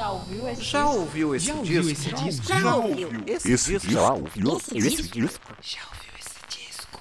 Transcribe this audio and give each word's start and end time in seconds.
Já 0.00 0.10
ouviu 0.12 0.48
esse 0.48 0.62
Já 0.62 0.82
disco? 0.82 0.98
ouviu 0.98 1.34
esse 1.34 1.46
Já 1.46 1.52
disco? 1.52 1.60
ouviu 1.60 1.90
esse 1.92 2.10
disco? 2.14 2.46
Já 2.46 2.74
ouviu 2.74 3.08
esse, 3.26 3.52
Esse 3.52 3.72
disco? 3.72 3.90
já 3.92 4.12
ouviu 4.14 4.56
Esse 4.56 4.78
esse 4.78 5.02
disco? 5.02 5.20
disco? 5.20 5.56
Já 5.60 5.80
ouviu 5.92 6.12
esse 6.18 6.40
disco? 6.48 7.00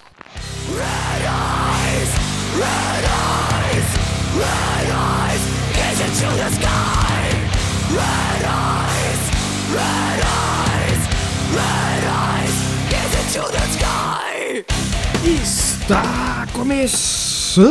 Está 15.24 16.48
começando 16.54 17.68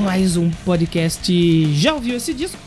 mais 0.00 0.36
um 0.36 0.50
podcast. 0.64 1.72
Já 1.74 1.94
ouviu 1.94 2.16
esse 2.16 2.34
disco? 2.34 2.58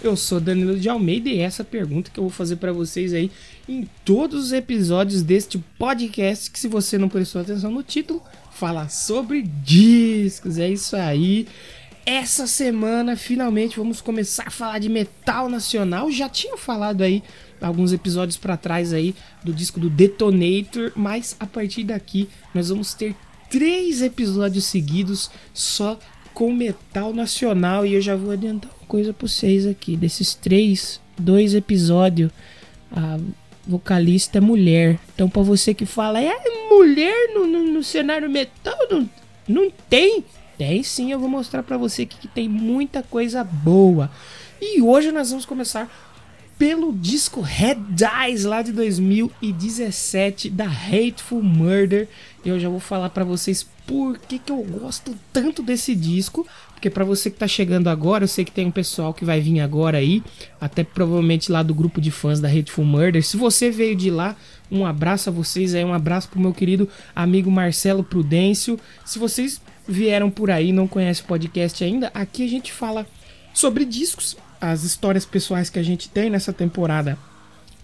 Eu 0.00 0.16
sou 0.16 0.38
Danilo 0.38 0.78
de 0.78 0.88
Almeida 0.88 1.28
e 1.28 1.40
essa 1.40 1.64
pergunta 1.64 2.08
que 2.08 2.20
eu 2.20 2.24
vou 2.24 2.30
fazer 2.30 2.54
pra 2.56 2.72
vocês 2.72 3.12
aí 3.12 3.32
em 3.68 3.88
todos 4.04 4.46
os 4.46 4.52
episódios 4.52 5.22
deste 5.22 5.58
podcast, 5.76 6.48
que 6.52 6.58
se 6.58 6.68
você 6.68 6.96
não 6.96 7.08
prestou 7.08 7.40
atenção 7.40 7.72
no 7.72 7.82
título, 7.82 8.22
fala 8.52 8.88
sobre 8.88 9.42
discos. 9.42 10.56
É 10.56 10.70
isso 10.70 10.94
aí. 10.94 11.48
Essa 12.06 12.46
semana, 12.46 13.16
finalmente, 13.16 13.76
vamos 13.76 14.00
começar 14.00 14.44
a 14.46 14.50
falar 14.50 14.78
de 14.78 14.88
metal 14.88 15.48
nacional. 15.48 16.10
Já 16.12 16.28
tinha 16.28 16.56
falado 16.56 17.02
aí 17.02 17.20
alguns 17.60 17.92
episódios 17.92 18.36
pra 18.36 18.56
trás 18.56 18.92
aí 18.92 19.16
do 19.42 19.52
disco 19.52 19.80
do 19.80 19.90
Detonator, 19.90 20.92
mas 20.94 21.34
a 21.40 21.46
partir 21.46 21.82
daqui 21.82 22.28
nós 22.54 22.68
vamos 22.68 22.94
ter 22.94 23.16
três 23.50 24.00
episódios 24.00 24.64
seguidos 24.64 25.28
só 25.52 25.98
com 26.32 26.52
metal 26.52 27.12
nacional 27.12 27.84
e 27.84 27.94
eu 27.94 28.00
já 28.00 28.14
vou 28.14 28.30
adiantar 28.30 28.77
coisa 28.88 29.12
pra 29.12 29.28
vocês 29.28 29.66
aqui. 29.66 29.96
Desses 29.96 30.34
três, 30.34 31.00
dois 31.16 31.54
episódios, 31.54 32.32
a 32.90 33.18
vocalista 33.66 34.38
é 34.38 34.40
mulher. 34.40 34.98
Então 35.14 35.28
pra 35.28 35.42
você 35.42 35.74
que 35.74 35.86
fala, 35.86 36.20
é 36.20 36.34
mulher 36.70 37.34
no, 37.34 37.46
no, 37.46 37.62
no 37.64 37.84
cenário 37.84 38.28
metal, 38.28 38.76
não, 38.90 39.08
não 39.46 39.70
tem. 39.88 40.24
Tem 40.56 40.82
sim, 40.82 41.12
eu 41.12 41.20
vou 41.20 41.28
mostrar 41.28 41.62
pra 41.62 41.76
você 41.76 42.04
que, 42.04 42.26
tem 42.26 42.48
muita 42.48 43.02
coisa 43.02 43.44
boa. 43.44 44.10
E 44.60 44.82
hoje 44.82 45.12
nós 45.12 45.30
vamos 45.30 45.46
começar 45.46 45.88
pelo 46.58 46.92
disco 46.92 47.40
Red 47.40 47.76
Eyes 48.24 48.44
lá 48.44 48.62
de 48.62 48.72
2017 48.72 50.50
da 50.50 50.64
Hateful 50.66 51.40
Murder. 51.40 52.08
Eu 52.44 52.58
já 52.58 52.68
vou 52.68 52.80
falar 52.80 53.10
pra 53.10 53.22
vocês 53.22 53.64
por 53.86 54.18
que, 54.18 54.40
que 54.40 54.50
eu 54.50 54.62
gosto 54.64 55.16
tanto 55.32 55.62
desse 55.62 55.94
disco. 55.94 56.44
Porque 56.78 56.90
pra 56.90 57.04
você 57.04 57.28
que 57.28 57.36
tá 57.36 57.48
chegando 57.48 57.88
agora, 57.88 58.22
eu 58.22 58.28
sei 58.28 58.44
que 58.44 58.52
tem 58.52 58.64
um 58.64 58.70
pessoal 58.70 59.12
que 59.12 59.24
vai 59.24 59.40
vir 59.40 59.58
agora 59.58 59.98
aí, 59.98 60.22
até 60.60 60.84
provavelmente 60.84 61.50
lá 61.50 61.60
do 61.60 61.74
grupo 61.74 62.00
de 62.00 62.12
fãs 62.12 62.38
da 62.38 62.48
Hateful 62.48 62.84
Murder. 62.84 63.20
Se 63.20 63.36
você 63.36 63.68
veio 63.68 63.96
de 63.96 64.12
lá, 64.12 64.36
um 64.70 64.86
abraço 64.86 65.28
a 65.28 65.32
vocês 65.32 65.74
aí, 65.74 65.84
um 65.84 65.92
abraço 65.92 66.28
pro 66.28 66.38
meu 66.38 66.54
querido 66.54 66.88
amigo 67.16 67.50
Marcelo 67.50 68.04
Prudêncio. 68.04 68.78
Se 69.04 69.18
vocês 69.18 69.60
vieram 69.88 70.30
por 70.30 70.52
aí 70.52 70.70
não 70.70 70.86
conhecem 70.86 71.24
o 71.24 71.26
podcast 71.26 71.82
ainda, 71.82 72.12
aqui 72.14 72.44
a 72.44 72.48
gente 72.48 72.72
fala 72.72 73.04
sobre 73.52 73.84
discos, 73.84 74.36
as 74.60 74.84
histórias 74.84 75.26
pessoais 75.26 75.68
que 75.68 75.80
a 75.80 75.82
gente 75.82 76.08
tem 76.08 76.30
nessa 76.30 76.52
temporada. 76.52 77.18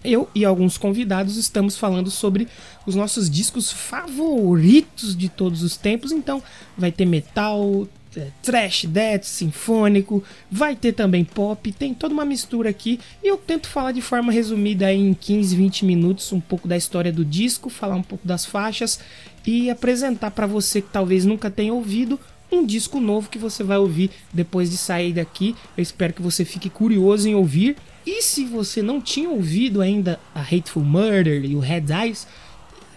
Eu 0.04 0.28
e 0.36 0.44
alguns 0.44 0.78
convidados 0.78 1.36
estamos 1.36 1.76
falando 1.76 2.12
sobre 2.12 2.46
os 2.86 2.94
nossos 2.94 3.28
discos 3.28 3.72
favoritos 3.72 5.16
de 5.16 5.28
todos 5.28 5.64
os 5.64 5.76
tempos. 5.76 6.12
Então, 6.12 6.40
vai 6.78 6.92
ter 6.92 7.06
metal, 7.06 7.88
é, 8.16 8.28
trash, 8.42 8.84
death, 8.86 9.24
sinfônico, 9.24 10.22
vai 10.50 10.76
ter 10.76 10.92
também 10.92 11.24
pop, 11.24 11.72
tem 11.72 11.92
toda 11.94 12.14
uma 12.14 12.24
mistura 12.24 12.70
aqui. 12.70 13.00
E 13.22 13.28
eu 13.28 13.36
tento 13.36 13.68
falar 13.68 13.92
de 13.92 14.00
forma 14.00 14.32
resumida 14.32 14.92
em 14.92 15.14
15, 15.14 15.56
20 15.56 15.84
minutos 15.84 16.32
um 16.32 16.40
pouco 16.40 16.68
da 16.68 16.76
história 16.76 17.12
do 17.12 17.24
disco, 17.24 17.68
falar 17.70 17.96
um 17.96 18.02
pouco 18.02 18.26
das 18.26 18.44
faixas 18.44 19.00
e 19.46 19.70
apresentar 19.70 20.30
para 20.30 20.46
você 20.46 20.80
que 20.80 20.88
talvez 20.90 21.24
nunca 21.24 21.50
tenha 21.50 21.72
ouvido 21.72 22.18
um 22.50 22.64
disco 22.64 23.00
novo 23.00 23.28
que 23.28 23.38
você 23.38 23.62
vai 23.64 23.78
ouvir 23.78 24.10
depois 24.32 24.70
de 24.70 24.76
sair 24.76 25.12
daqui. 25.12 25.54
Eu 25.76 25.82
espero 25.82 26.12
que 26.12 26.22
você 26.22 26.44
fique 26.44 26.70
curioso 26.70 27.28
em 27.28 27.34
ouvir. 27.34 27.76
E 28.06 28.22
se 28.22 28.44
você 28.44 28.82
não 28.82 29.00
tinha 29.00 29.30
ouvido 29.30 29.80
ainda 29.80 30.20
a 30.34 30.40
Hateful 30.40 30.84
Murder 30.84 31.44
e 31.44 31.56
o 31.56 31.58
Red 31.58 31.86
Eyes, 31.90 32.26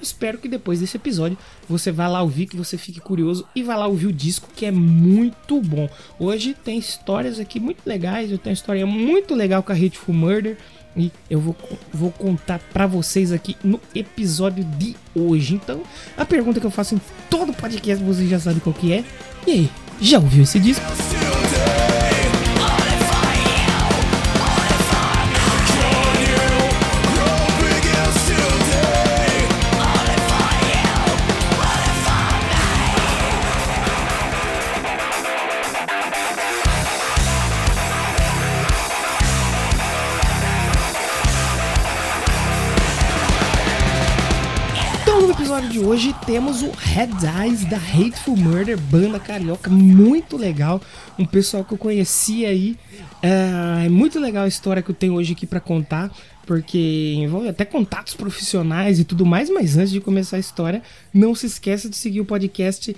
espero 0.01 0.37
que 0.37 0.47
depois 0.47 0.79
desse 0.79 0.97
episódio 0.97 1.37
você 1.67 1.91
vá 1.91 2.07
lá 2.07 2.21
ouvir, 2.21 2.47
que 2.47 2.57
você 2.57 2.77
fique 2.77 2.99
curioso 2.99 3.45
e 3.55 3.63
vá 3.63 3.75
lá 3.75 3.87
ouvir 3.87 4.07
o 4.07 4.13
disco 4.13 4.49
que 4.55 4.65
é 4.65 4.71
muito 4.71 5.61
bom. 5.61 5.89
Hoje 6.19 6.53
tem 6.53 6.77
histórias 6.77 7.39
aqui 7.39 7.59
muito 7.59 7.79
legais, 7.85 8.31
eu 8.31 8.37
tenho 8.37 8.51
uma 8.51 8.57
história 8.57 8.85
muito 8.85 9.35
legal 9.35 9.63
com 9.63 9.71
a 9.71 9.75
Hateful 9.75 10.15
Murder 10.15 10.57
e 10.95 11.11
eu 11.29 11.39
vou, 11.39 11.55
vou 11.93 12.11
contar 12.11 12.59
pra 12.73 12.87
vocês 12.87 13.31
aqui 13.31 13.55
no 13.63 13.79
episódio 13.93 14.63
de 14.63 14.95
hoje. 15.13 15.53
Então, 15.53 15.83
a 16.17 16.25
pergunta 16.25 16.59
que 16.59 16.65
eu 16.65 16.71
faço 16.71 16.95
em 16.95 17.01
todo 17.29 17.53
podcast, 17.53 18.03
você 18.03 18.25
já 18.25 18.39
sabe 18.39 18.59
qual 18.59 18.73
que 18.73 18.91
é. 18.91 19.03
E 19.45 19.51
aí, 19.51 19.69
já 20.01 20.17
ouviu 20.17 20.43
esse 20.43 20.59
disco? 20.59 20.85
Hoje 45.87 46.13
temos 46.25 46.61
o 46.61 46.69
Red 46.71 47.09
Eyes 47.41 47.63
da 47.65 47.77
Hateful 47.77 48.35
Murder, 48.35 48.77
banda 48.77 49.19
carioca 49.19 49.69
muito 49.69 50.35
legal, 50.35 50.81
um 51.17 51.25
pessoal 51.25 51.63
que 51.63 51.73
eu 51.73 51.77
conheci 51.77 52.45
aí. 52.45 52.77
É 53.23 53.67
é 53.87 53.89
muito 53.89 54.19
legal 54.19 54.43
a 54.43 54.47
história 54.47 54.83
que 54.83 54.91
eu 54.91 54.95
tenho 54.95 55.13
hoje 55.13 55.31
aqui 55.31 55.47
pra 55.47 55.61
contar, 55.61 56.11
porque 56.45 57.13
envolve 57.15 57.47
até 57.47 57.63
contatos 57.63 58.13
profissionais 58.13 58.99
e 58.99 59.05
tudo 59.05 59.25
mais. 59.25 59.49
Mas 59.49 59.77
antes 59.77 59.91
de 59.91 60.01
começar 60.01 60.35
a 60.35 60.39
história, 60.41 60.83
não 61.13 61.33
se 61.33 61.45
esqueça 61.45 61.89
de 61.89 61.95
seguir 61.95 62.19
o 62.19 62.25
podcast 62.25 62.93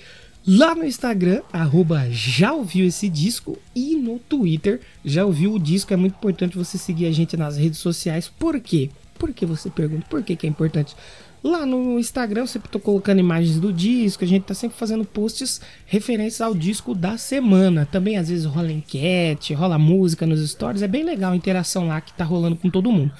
lá 0.47 0.73
no 0.73 0.83
Instagram, 0.83 1.41
arroba 1.53 2.07
já 2.09 2.53
ouviu 2.53 2.87
esse 2.87 3.07
disco, 3.07 3.55
e 3.75 3.95
no 3.95 4.17
Twitter, 4.17 4.81
já 5.05 5.23
ouviu 5.23 5.53
o 5.53 5.59
disco. 5.59 5.93
É 5.93 5.97
muito 5.97 6.15
importante 6.15 6.57
você 6.57 6.75
seguir 6.77 7.05
a 7.05 7.11
gente 7.11 7.37
nas 7.37 7.55
redes 7.55 7.77
sociais. 7.77 8.27
Por 8.27 8.59
quê? 8.59 8.89
Por 9.19 9.31
que 9.31 9.45
você 9.45 9.69
pergunta? 9.69 10.07
Por 10.09 10.23
que, 10.23 10.35
que 10.35 10.47
é 10.47 10.49
importante? 10.49 10.95
Lá 11.41 11.65
no 11.65 11.97
Instagram 11.97 12.41
eu 12.41 12.47
sempre 12.47 12.69
tô 12.69 12.79
colocando 12.79 13.19
imagens 13.19 13.59
do 13.59 13.71
disco, 13.71 14.23
a 14.25 14.27
gente 14.27 14.43
tá 14.43 14.53
sempre 14.53 14.77
fazendo 14.77 15.05
posts 15.05 15.61
referentes 15.85 16.41
ao 16.41 16.53
disco 16.53 16.93
da 16.93 17.17
semana. 17.17 17.87
Também 17.89 18.17
às 18.17 18.27
vezes 18.27 18.45
rola 18.45 18.71
enquete, 18.71 19.53
rola 19.53 19.77
música 19.77 20.25
nos 20.25 20.47
stories, 20.49 20.81
é 20.81 20.87
bem 20.87 21.03
legal 21.03 21.31
a 21.31 21.35
interação 21.35 21.87
lá 21.87 22.01
que 22.01 22.13
tá 22.13 22.25
rolando 22.25 22.57
com 22.57 22.69
todo 22.69 22.91
mundo. 22.91 23.13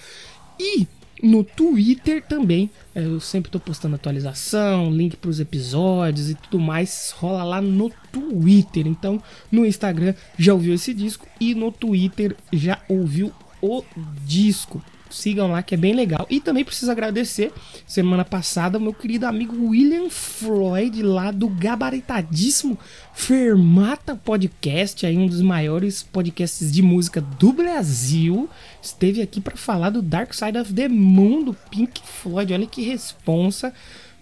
E 0.60 0.86
no 1.24 1.44
Twitter 1.44 2.24
também, 2.24 2.70
eh, 2.96 3.04
eu 3.04 3.20
sempre 3.20 3.52
tô 3.52 3.60
postando 3.60 3.96
atualização, 3.96 4.92
link 4.92 5.18
pros 5.18 5.40
episódios 5.40 6.30
e 6.30 6.36
tudo 6.36 6.60
mais, 6.60 7.14
rola 7.18 7.44
lá 7.44 7.62
no 7.62 7.90
Twitter. 8.12 8.88
Então, 8.88 9.22
no 9.52 9.66
Instagram 9.66 10.14
já 10.38 10.54
ouviu 10.54 10.74
esse 10.74 10.94
disco 10.94 11.26
e 11.40 11.54
no 11.54 11.72
Twitter 11.72 12.36
já 12.52 12.80
ouviu 12.88 13.32
o 13.62 13.84
disco. 14.26 14.82
Sigam 15.10 15.52
lá 15.52 15.64
que 15.64 15.74
é 15.74 15.78
bem 15.78 15.94
legal. 15.94 16.26
E 16.30 16.40
também 16.40 16.64
preciso 16.64 16.92
agradecer, 16.92 17.52
semana 17.88 18.24
passada, 18.24 18.80
meu 18.80 18.94
querido 18.94 19.26
amigo 19.26 19.70
William 19.70 20.10
Floyd, 20.10 21.02
lá 21.02 21.32
do 21.32 21.48
gabaritadíssimo 21.48 22.78
Fermata 23.14 24.16
Podcast, 24.16 25.06
aí 25.06 25.18
um 25.18 25.28
dos 25.28 25.42
maiores 25.42 26.04
podcasts 26.04 26.72
de 26.72 26.82
música 26.82 27.20
do 27.20 27.52
Brasil, 27.52 28.50
esteve 28.82 29.22
aqui 29.22 29.42
para 29.42 29.58
falar 29.58 29.90
do 29.90 30.02
Dark 30.02 30.34
Side 30.34 30.58
of 30.58 30.74
the 30.74 30.88
Moon 30.88 31.44
do 31.44 31.54
Pink 31.54 32.02
Floyd. 32.04 32.54
Olha 32.54 32.68
que 32.68 32.82
responsa. 32.82 33.74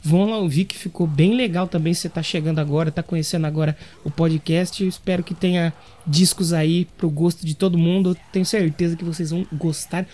Vão 0.03 0.29
lá 0.29 0.37
ouvir 0.37 0.65
que 0.65 0.77
ficou 0.77 1.05
bem 1.05 1.35
legal 1.35 1.67
também. 1.67 1.93
Você 1.93 2.07
tá 2.07 2.23
chegando 2.23 2.59
agora, 2.59 2.91
tá 2.91 3.03
conhecendo 3.03 3.45
agora 3.45 3.75
o 4.05 4.11
podcast. 4.11 4.81
Eu 4.81 4.87
espero 4.87 5.23
que 5.23 5.33
tenha 5.33 5.73
discos 6.05 6.53
aí 6.53 6.85
pro 6.97 7.09
gosto 7.09 7.45
de 7.45 7.53
todo 7.53 7.77
mundo. 7.77 8.15
Tenho 8.31 8.45
certeza 8.45 8.95
que 8.95 9.03
vocês 9.03 9.31
vão 9.31 9.45
gostar 9.51 10.07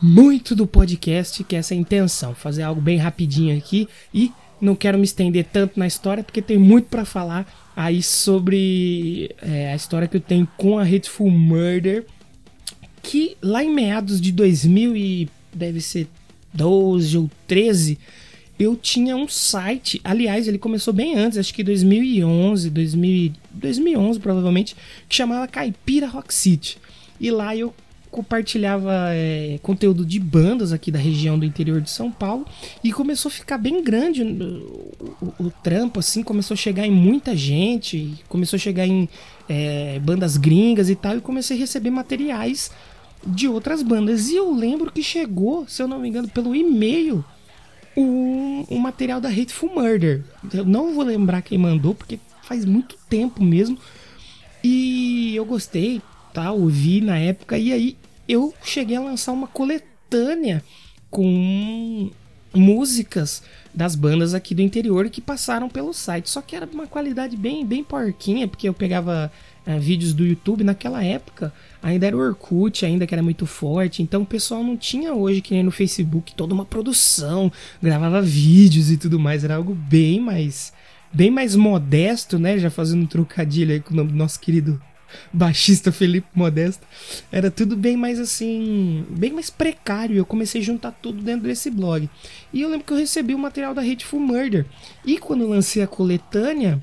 muito 0.00 0.54
do 0.54 0.66
podcast, 0.66 1.42
que 1.44 1.56
é 1.56 1.58
essa 1.58 1.74
a 1.74 1.76
intenção, 1.76 2.34
fazer 2.34 2.62
algo 2.62 2.80
bem 2.80 2.96
rapidinho 2.96 3.56
aqui 3.56 3.88
e 4.12 4.32
não 4.60 4.74
quero 4.74 4.98
me 4.98 5.04
estender 5.04 5.44
tanto 5.44 5.78
na 5.78 5.86
história 5.86 6.22
porque 6.22 6.42
tem 6.42 6.58
muito 6.58 6.86
para 6.86 7.04
falar 7.04 7.46
aí 7.76 8.02
sobre 8.02 9.34
é, 9.40 9.72
a 9.72 9.76
história 9.76 10.08
que 10.08 10.16
eu 10.16 10.20
tenho 10.20 10.48
com 10.56 10.78
a 10.78 10.82
Hateful 10.82 11.30
Murder, 11.30 12.04
que 13.02 13.36
lá 13.40 13.62
em 13.62 13.72
meados 13.72 14.20
de 14.20 14.32
2000 14.32 14.96
e 14.96 15.28
deve 15.52 15.80
ser 15.80 16.08
12 16.52 17.16
ou 17.16 17.30
13, 17.46 17.98
eu 18.58 18.74
tinha 18.74 19.16
um 19.16 19.28
site, 19.28 20.00
aliás, 20.02 20.48
ele 20.48 20.58
começou 20.58 20.92
bem 20.92 21.16
antes, 21.16 21.38
acho 21.38 21.54
que 21.54 21.62
2011, 21.62 22.70
2000, 22.70 23.32
2011 23.52 24.18
provavelmente, 24.18 24.76
que 25.08 25.14
chamava 25.14 25.46
Caipira 25.46 26.08
Rock 26.08 26.34
City. 26.34 26.78
E 27.20 27.30
lá 27.30 27.56
eu 27.56 27.72
compartilhava 28.10 28.92
é, 29.10 29.58
conteúdo 29.62 30.04
de 30.04 30.18
bandas 30.18 30.72
aqui 30.72 30.90
da 30.90 30.98
região 30.98 31.38
do 31.38 31.44
interior 31.44 31.80
de 31.80 31.90
São 31.90 32.10
Paulo 32.10 32.46
e 32.82 32.92
começou 32.92 33.28
a 33.28 33.32
ficar 33.32 33.58
bem 33.58 33.82
grande 33.82 34.22
o, 34.22 35.04
o, 35.20 35.46
o 35.46 35.50
trampo, 35.62 36.00
assim, 36.00 36.22
começou 36.22 36.54
a 36.54 36.58
chegar 36.58 36.86
em 36.86 36.90
muita 36.90 37.36
gente, 37.36 38.14
começou 38.28 38.56
a 38.56 38.60
chegar 38.60 38.86
em 38.86 39.08
é, 39.48 39.98
bandas 40.00 40.36
gringas 40.36 40.90
e 40.90 40.94
tal, 40.94 41.16
e 41.16 41.20
comecei 41.20 41.56
a 41.56 41.60
receber 41.60 41.90
materiais 41.90 42.70
de 43.26 43.48
outras 43.48 43.82
bandas. 43.82 44.28
E 44.28 44.36
eu 44.36 44.52
lembro 44.52 44.92
que 44.92 45.02
chegou, 45.02 45.66
se 45.66 45.82
eu 45.82 45.88
não 45.88 45.98
me 45.98 46.08
engano, 46.08 46.28
pelo 46.28 46.54
e-mail 46.54 47.24
um, 47.96 48.64
um 48.70 48.78
material 48.78 49.20
da 49.20 49.28
Hateful 49.28 49.74
Murder. 49.74 50.24
Eu 50.52 50.64
não 50.64 50.94
vou 50.94 51.04
lembrar 51.04 51.42
quem 51.42 51.58
mandou, 51.58 51.94
porque 51.94 52.18
faz 52.42 52.64
muito 52.64 52.96
tempo 53.08 53.42
mesmo. 53.42 53.78
E 54.62 55.34
eu 55.34 55.44
gostei, 55.44 56.00
tá? 56.38 56.52
Ouvi 56.52 57.00
na 57.00 57.18
época. 57.18 57.58
E 57.58 57.72
aí 57.72 57.96
eu 58.28 58.54
cheguei 58.62 58.96
a 58.96 59.00
lançar 59.00 59.32
uma 59.32 59.48
coletânea 59.48 60.62
com 61.10 62.10
músicas 62.54 63.42
das 63.74 63.96
bandas 63.96 64.34
aqui 64.34 64.54
do 64.54 64.62
interior 64.62 65.10
que 65.10 65.20
passaram 65.20 65.68
pelo 65.68 65.92
site. 65.92 66.30
Só 66.30 66.40
que 66.40 66.54
era 66.54 66.68
uma 66.72 66.86
qualidade 66.86 67.36
bem, 67.36 67.66
bem 67.66 67.82
porquinha, 67.82 68.46
porque 68.46 68.68
eu 68.68 68.74
pegava 68.74 69.32
é, 69.66 69.80
vídeos 69.80 70.12
do 70.12 70.24
YouTube 70.24 70.62
naquela 70.62 71.02
época. 71.02 71.52
Ainda 71.82 72.06
era 72.06 72.16
o 72.16 72.20
Orkut, 72.20 72.86
ainda 72.86 73.04
que 73.04 73.14
era 73.14 73.22
muito 73.22 73.44
forte. 73.44 74.00
Então 74.00 74.22
o 74.22 74.26
pessoal 74.26 74.62
não 74.62 74.76
tinha 74.76 75.12
hoje, 75.12 75.40
que 75.40 75.52
nem 75.52 75.64
no 75.64 75.72
Facebook, 75.72 76.36
toda 76.36 76.54
uma 76.54 76.64
produção, 76.64 77.50
gravava 77.82 78.22
vídeos 78.22 78.92
e 78.92 78.96
tudo 78.96 79.18
mais. 79.18 79.42
Era 79.42 79.56
algo 79.56 79.74
bem 79.74 80.20
mais. 80.20 80.72
Bem 81.12 81.32
mais 81.32 81.56
modesto, 81.56 82.38
né? 82.38 82.58
Já 82.58 82.70
fazendo 82.70 83.02
um 83.02 83.06
trocadilho 83.06 83.72
aí 83.72 83.80
com 83.80 83.92
o 83.92 83.96
nome 83.96 84.12
do 84.12 84.16
nosso 84.16 84.38
querido 84.38 84.80
baixista 85.32 85.92
Felipe 85.92 86.28
Modesto, 86.34 86.86
era 87.30 87.50
tudo 87.50 87.76
bem 87.76 87.96
mais 87.96 88.18
assim, 88.18 89.04
bem 89.10 89.32
mais 89.32 89.50
precário. 89.50 90.16
Eu 90.16 90.26
comecei 90.26 90.60
a 90.60 90.64
juntar 90.64 90.92
tudo 90.92 91.22
dentro 91.22 91.46
desse 91.46 91.70
blog. 91.70 92.08
E 92.52 92.62
eu 92.62 92.68
lembro 92.68 92.86
que 92.86 92.92
eu 92.92 92.96
recebi 92.96 93.34
o 93.34 93.38
material 93.38 93.74
da 93.74 93.82
Hateful 93.82 94.20
Murder. 94.20 94.66
E 95.04 95.18
quando 95.18 95.42
eu 95.42 95.48
lancei 95.48 95.82
a 95.82 95.86
coletânea, 95.86 96.80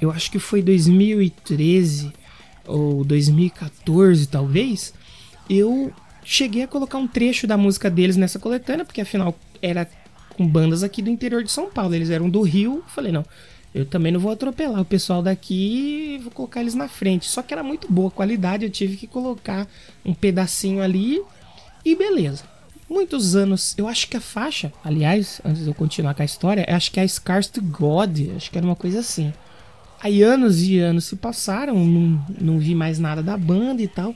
eu 0.00 0.10
acho 0.10 0.30
que 0.30 0.38
foi 0.38 0.62
2013 0.62 2.12
ou 2.66 3.04
2014 3.04 4.26
talvez, 4.26 4.92
eu 5.48 5.92
cheguei 6.24 6.64
a 6.64 6.68
colocar 6.68 6.98
um 6.98 7.06
trecho 7.06 7.46
da 7.46 7.56
música 7.56 7.88
deles 7.88 8.16
nessa 8.16 8.38
coletânea, 8.38 8.84
porque 8.84 9.00
afinal 9.00 9.38
era 9.62 9.88
com 10.36 10.46
bandas 10.46 10.82
aqui 10.82 11.00
do 11.00 11.08
interior 11.08 11.42
de 11.42 11.50
São 11.50 11.70
Paulo, 11.70 11.94
eles 11.94 12.10
eram 12.10 12.28
do 12.28 12.42
Rio. 12.42 12.82
Falei, 12.88 13.12
não, 13.12 13.24
eu 13.76 13.84
também 13.84 14.10
não 14.10 14.18
vou 14.18 14.32
atropelar 14.32 14.80
o 14.80 14.84
pessoal 14.86 15.22
daqui 15.22 16.18
vou 16.22 16.32
colocar 16.32 16.60
eles 16.60 16.74
na 16.74 16.88
frente. 16.88 17.26
Só 17.26 17.42
que 17.42 17.52
era 17.52 17.62
muito 17.62 17.92
boa 17.92 18.10
qualidade, 18.10 18.64
eu 18.64 18.70
tive 18.70 18.96
que 18.96 19.06
colocar 19.06 19.68
um 20.02 20.14
pedacinho 20.14 20.82
ali 20.82 21.22
e 21.84 21.94
beleza. 21.94 22.44
Muitos 22.88 23.36
anos, 23.36 23.74
eu 23.76 23.86
acho 23.86 24.08
que 24.08 24.16
a 24.16 24.20
faixa, 24.20 24.72
aliás, 24.82 25.42
antes 25.44 25.64
de 25.64 25.68
eu 25.68 25.74
continuar 25.74 26.14
com 26.14 26.22
a 26.22 26.24
história, 26.24 26.64
acho 26.68 26.90
que 26.90 27.00
é 27.00 27.02
a 27.02 27.08
Scars 27.08 27.48
to 27.48 27.60
God, 27.60 28.18
acho 28.34 28.50
que 28.50 28.56
era 28.56 28.66
uma 28.66 28.76
coisa 28.76 29.00
assim. 29.00 29.32
Aí 30.00 30.22
anos 30.22 30.62
e 30.62 30.78
anos 30.78 31.04
se 31.04 31.16
passaram, 31.16 31.74
não, 31.84 32.24
não 32.40 32.58
vi 32.58 32.74
mais 32.74 32.98
nada 32.98 33.22
da 33.22 33.36
banda 33.36 33.82
e 33.82 33.88
tal. 33.88 34.14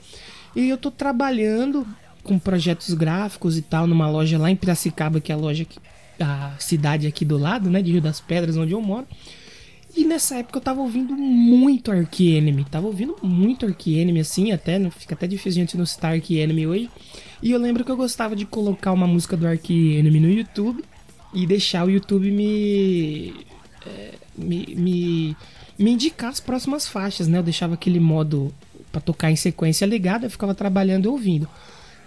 E 0.56 0.68
eu 0.68 0.78
tô 0.78 0.90
trabalhando 0.90 1.86
com 2.22 2.38
projetos 2.38 2.94
gráficos 2.94 3.58
e 3.58 3.62
tal 3.62 3.86
numa 3.86 4.08
loja 4.08 4.38
lá 4.38 4.50
em 4.50 4.56
Piracicaba, 4.56 5.20
que 5.20 5.32
é 5.32 5.34
a 5.34 5.38
loja 5.38 5.64
que 5.64 5.78
a 6.18 6.54
cidade 6.58 7.06
aqui 7.06 7.24
do 7.24 7.36
lado, 7.38 7.68
né, 7.68 7.82
de 7.82 7.92
Rio 7.92 8.00
das 8.00 8.20
Pedras, 8.20 8.56
onde 8.56 8.72
eu 8.72 8.80
moro. 8.80 9.06
E 9.96 10.04
nessa 10.04 10.36
época 10.36 10.58
eu 10.58 10.62
tava 10.62 10.80
ouvindo 10.80 11.14
muito 11.16 11.90
Ark 11.90 12.20
Enemy. 12.20 12.64
Tava 12.64 12.86
ouvindo 12.86 13.16
muito 13.22 13.66
Ark 13.66 13.92
Enemy, 13.92 14.20
assim, 14.20 14.52
até. 14.52 14.78
Fica 14.90 15.14
até 15.14 15.26
difícil 15.26 15.62
a 15.62 15.64
gente 15.64 15.76
não 15.76 15.86
citar 15.86 16.12
Ark 16.14 16.30
Enemy 16.30 16.66
hoje. 16.66 16.90
E 17.42 17.50
eu 17.50 17.58
lembro 17.58 17.84
que 17.84 17.90
eu 17.90 17.96
gostava 17.96 18.36
de 18.36 18.46
colocar 18.46 18.92
uma 18.92 19.06
música 19.06 19.36
do 19.36 19.46
Ark 19.46 19.70
Enemy 19.70 20.20
no 20.20 20.30
YouTube 20.30 20.84
e 21.34 21.46
deixar 21.46 21.86
o 21.86 21.90
YouTube 21.90 22.30
me. 22.30 23.34
É, 23.86 24.14
me, 24.36 24.74
me, 24.76 25.36
me 25.78 25.90
indicar 25.92 26.30
as 26.30 26.40
próximas 26.40 26.86
faixas, 26.86 27.26
né? 27.26 27.38
Eu 27.38 27.42
deixava 27.42 27.74
aquele 27.74 27.98
modo 27.98 28.54
para 28.92 29.00
tocar 29.00 29.30
em 29.30 29.36
sequência 29.36 29.86
ligado, 29.86 30.24
eu 30.24 30.30
ficava 30.30 30.54
trabalhando 30.54 31.06
e 31.06 31.08
ouvindo. 31.08 31.48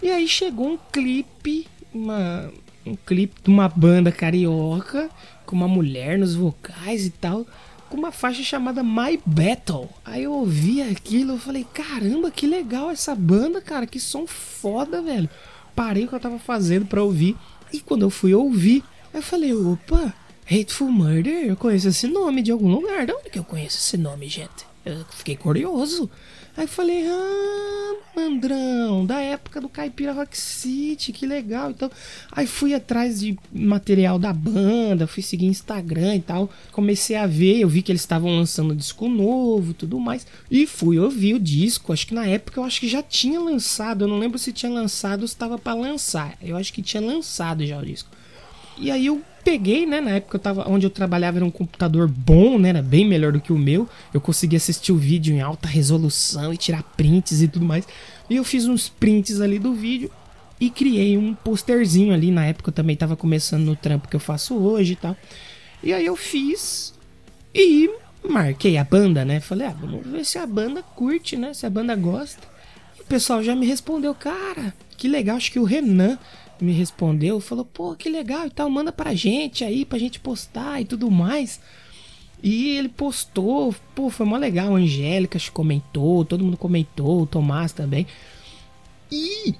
E 0.01 0.09
aí 0.09 0.27
chegou 0.27 0.67
um 0.67 0.77
clipe, 0.91 1.65
uma, 1.93 2.51
um 2.85 2.95
clipe 2.95 3.41
de 3.41 3.49
uma 3.49 3.69
banda 3.69 4.11
carioca 4.11 5.09
com 5.45 5.55
uma 5.55 5.67
mulher 5.67 6.17
nos 6.17 6.35
vocais 6.35 7.05
e 7.05 7.09
tal 7.09 7.45
com 7.93 7.97
uma 7.99 8.11
faixa 8.11 8.41
chamada 8.41 8.81
My 8.81 9.21
Battle. 9.23 9.87
Aí 10.03 10.23
eu 10.23 10.33
ouvi 10.33 10.81
aquilo, 10.81 11.33
eu 11.33 11.37
falei, 11.37 11.63
caramba, 11.63 12.31
que 12.31 12.47
legal 12.47 12.89
essa 12.89 13.13
banda, 13.13 13.61
cara, 13.61 13.85
que 13.85 13.99
som 13.99 14.25
foda, 14.25 14.99
velho. 14.99 15.29
Parei 15.75 16.05
o 16.05 16.07
que 16.07 16.15
eu 16.15 16.19
tava 16.19 16.39
fazendo 16.39 16.87
pra 16.87 17.03
ouvir. 17.03 17.37
E 17.71 17.79
quando 17.79 18.01
eu 18.01 18.09
fui 18.09 18.33
ouvir, 18.33 18.83
eu 19.13 19.21
falei, 19.21 19.53
opa, 19.53 20.11
Hateful 20.43 20.91
Murder, 20.91 21.45
eu 21.45 21.55
conheço 21.55 21.87
esse 21.87 22.07
nome 22.07 22.41
de 22.41 22.51
algum 22.51 22.67
lugar. 22.67 23.05
De 23.05 23.13
onde 23.13 23.29
que 23.29 23.37
eu 23.37 23.43
conheço 23.43 23.77
esse 23.77 23.95
nome, 23.95 24.27
gente? 24.27 24.65
Eu 24.85 25.05
fiquei 25.11 25.37
curioso. 25.37 26.09
Aí 26.55 26.67
falei, 26.67 27.03
ah, 27.07 27.95
Mandrão, 28.15 29.05
da 29.05 29.19
época 29.19 29.59
do 29.59 29.67
Caipira 29.67 30.11
Rock 30.11 30.37
City, 30.37 31.11
que 31.11 31.25
legal. 31.25 31.71
Então, 31.71 31.89
aí 32.31 32.45
fui 32.45 32.75
atrás 32.75 33.21
de 33.21 33.35
material 33.51 34.19
da 34.19 34.31
banda, 34.31 35.07
fui 35.07 35.23
seguir 35.23 35.47
Instagram 35.47 36.17
e 36.17 36.21
tal. 36.21 36.49
Comecei 36.71 37.15
a 37.15 37.25
ver, 37.25 37.59
eu 37.59 37.69
vi 37.69 37.81
que 37.81 37.91
eles 37.91 38.01
estavam 38.01 38.29
lançando 38.29 38.75
disco 38.75 39.07
novo 39.07 39.73
tudo 39.73 39.99
mais. 39.99 40.27
E 40.51 40.67
fui 40.67 40.99
ouvir 40.99 41.33
o 41.33 41.39
disco. 41.39 41.91
Acho 41.91 42.05
que 42.05 42.13
na 42.13 42.27
época 42.27 42.59
eu 42.59 42.63
acho 42.63 42.79
que 42.79 42.87
já 42.87 43.01
tinha 43.01 43.39
lançado. 43.39 44.03
Eu 44.03 44.07
não 44.07 44.19
lembro 44.19 44.37
se 44.37 44.53
tinha 44.53 44.71
lançado 44.71 45.21
ou 45.21 45.25
estava 45.25 45.57
para 45.57 45.73
lançar. 45.73 46.37
Eu 46.39 46.55
acho 46.55 46.71
que 46.71 46.83
tinha 46.83 47.01
lançado 47.01 47.65
já 47.65 47.79
o 47.79 47.85
disco. 47.85 48.09
E 48.77 48.89
aí 48.91 49.05
eu 49.05 49.21
peguei, 49.43 49.85
né? 49.85 49.99
Na 50.01 50.11
época 50.11 50.37
eu 50.37 50.39
tava, 50.39 50.69
onde 50.69 50.85
eu 50.85 50.89
trabalhava 50.89 51.37
era 51.37 51.45
um 51.45 51.51
computador 51.51 52.07
bom, 52.07 52.57
né? 52.57 52.69
Era 52.69 52.81
bem 52.81 53.05
melhor 53.05 53.31
do 53.31 53.41
que 53.41 53.51
o 53.53 53.57
meu. 53.57 53.87
Eu 54.13 54.21
conseguia 54.21 54.57
assistir 54.57 54.91
o 54.91 54.97
vídeo 54.97 55.35
em 55.35 55.41
alta 55.41 55.67
resolução 55.67 56.53
e 56.53 56.57
tirar 56.57 56.83
prints 56.83 57.41
e 57.41 57.47
tudo 57.47 57.65
mais. 57.65 57.87
E 58.29 58.35
eu 58.35 58.43
fiz 58.43 58.65
uns 58.65 58.89
prints 58.89 59.41
ali 59.41 59.59
do 59.59 59.73
vídeo 59.73 60.09
e 60.59 60.69
criei 60.69 61.17
um 61.17 61.33
posterzinho 61.33 62.13
ali. 62.13 62.31
Na 62.31 62.45
época 62.45 62.69
eu 62.69 62.73
também 62.73 62.95
tava 62.95 63.15
começando 63.15 63.63
no 63.63 63.75
trampo 63.75 64.07
que 64.07 64.15
eu 64.15 64.19
faço 64.19 64.55
hoje 64.55 64.93
e 64.93 64.95
tal. 64.95 65.15
E 65.83 65.91
aí 65.91 66.05
eu 66.05 66.15
fiz 66.15 66.93
e 67.53 67.89
marquei 68.27 68.77
a 68.77 68.83
banda, 68.83 69.25
né? 69.25 69.39
Falei, 69.39 69.67
ah, 69.67 69.75
vamos 69.77 70.05
ver 70.07 70.25
se 70.25 70.37
a 70.37 70.47
banda 70.47 70.81
curte, 70.81 71.35
né? 71.35 71.53
Se 71.53 71.65
a 71.65 71.69
banda 71.69 71.95
gosta. 71.95 72.47
E 72.97 73.01
o 73.01 73.05
pessoal 73.05 73.43
já 73.43 73.55
me 73.55 73.65
respondeu, 73.65 74.15
cara, 74.15 74.73
que 74.97 75.07
legal, 75.07 75.35
acho 75.35 75.51
que 75.51 75.59
o 75.59 75.65
Renan 75.65 76.17
me 76.63 76.71
respondeu, 76.71 77.39
falou, 77.39 77.65
pô, 77.65 77.95
que 77.95 78.09
legal 78.09 78.47
e 78.47 78.49
tal, 78.49 78.69
manda 78.69 78.91
pra 78.91 79.13
gente 79.13 79.63
aí, 79.63 79.85
pra 79.85 79.99
gente 79.99 80.19
postar 80.19 80.81
e 80.81 80.85
tudo 80.85 81.11
mais. 81.11 81.59
E 82.41 82.77
ele 82.77 82.89
postou, 82.89 83.73
pô, 83.95 84.09
foi 84.09 84.25
mó 84.25 84.35
legal, 84.37 84.75
a 84.75 84.79
Angélica 84.79 85.39
comentou, 85.51 86.25
todo 86.25 86.43
mundo 86.43 86.57
comentou, 86.57 87.21
o 87.21 87.25
Tomás 87.25 87.71
também. 87.71 88.05
E 89.11 89.55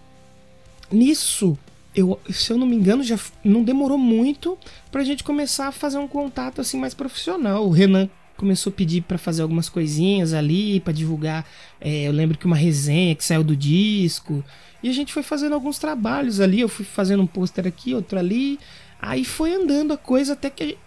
nisso, 0.92 1.58
eu, 1.96 2.20
se 2.30 2.52
eu 2.52 2.58
não 2.58 2.68
me 2.68 2.76
engano, 2.76 3.04
já 3.04 3.18
não 3.44 3.64
demorou 3.64 3.98
muito 3.98 4.58
pra 4.92 5.04
gente 5.04 5.24
começar 5.24 5.68
a 5.68 5.72
fazer 5.72 5.98
um 5.98 6.08
contato 6.08 6.60
assim 6.60 6.78
mais 6.78 6.94
profissional. 6.94 7.66
O 7.66 7.72
Renan 7.72 8.10
começou 8.44 8.72
a 8.72 8.76
pedir 8.76 9.04
para 9.04 9.18
fazer 9.18 9.42
algumas 9.42 9.70
coisinhas 9.70 10.34
ali, 10.34 10.82
para 10.82 10.92
divulgar. 10.92 11.46
É, 11.80 12.04
eu 12.04 12.12
lembro 12.12 12.38
que 12.38 12.46
uma 12.46 12.58
resenha 12.58 13.16
que 13.16 13.24
saiu 13.24 13.42
do 13.42 13.56
disco. 13.56 14.44
E 14.84 14.90
a 14.90 14.92
gente 14.92 15.14
foi 15.14 15.24
fazendo 15.24 15.54
alguns 15.54 15.80
trabalhos 15.80 16.42
ali. 16.42 16.60
Eu 16.60 16.68
fui 16.68 16.84
fazendo 16.84 17.24
um 17.24 17.26
pôster 17.26 17.66
aqui, 17.66 17.96
outro 17.96 18.20
ali. 18.20 18.60
Aí 19.02 19.24
foi 19.24 19.54
andando 19.54 19.94
a 19.94 19.98
coisa 19.98 20.34
até 20.34 20.50
que 20.50 20.78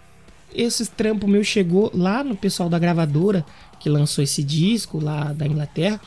esse 0.53 0.85
trampo 0.91 1.27
meu 1.27 1.43
chegou 1.43 1.89
lá 1.95 2.23
no 2.23 2.35
pessoal 2.35 2.69
da 2.69 2.77
gravadora 2.77 3.43
que 3.79 3.89
lançou 3.89 4.23
esse 4.23 4.43
disco 4.43 4.99
lá 5.03 5.33
da 5.33 5.47
Inglaterra. 5.47 5.99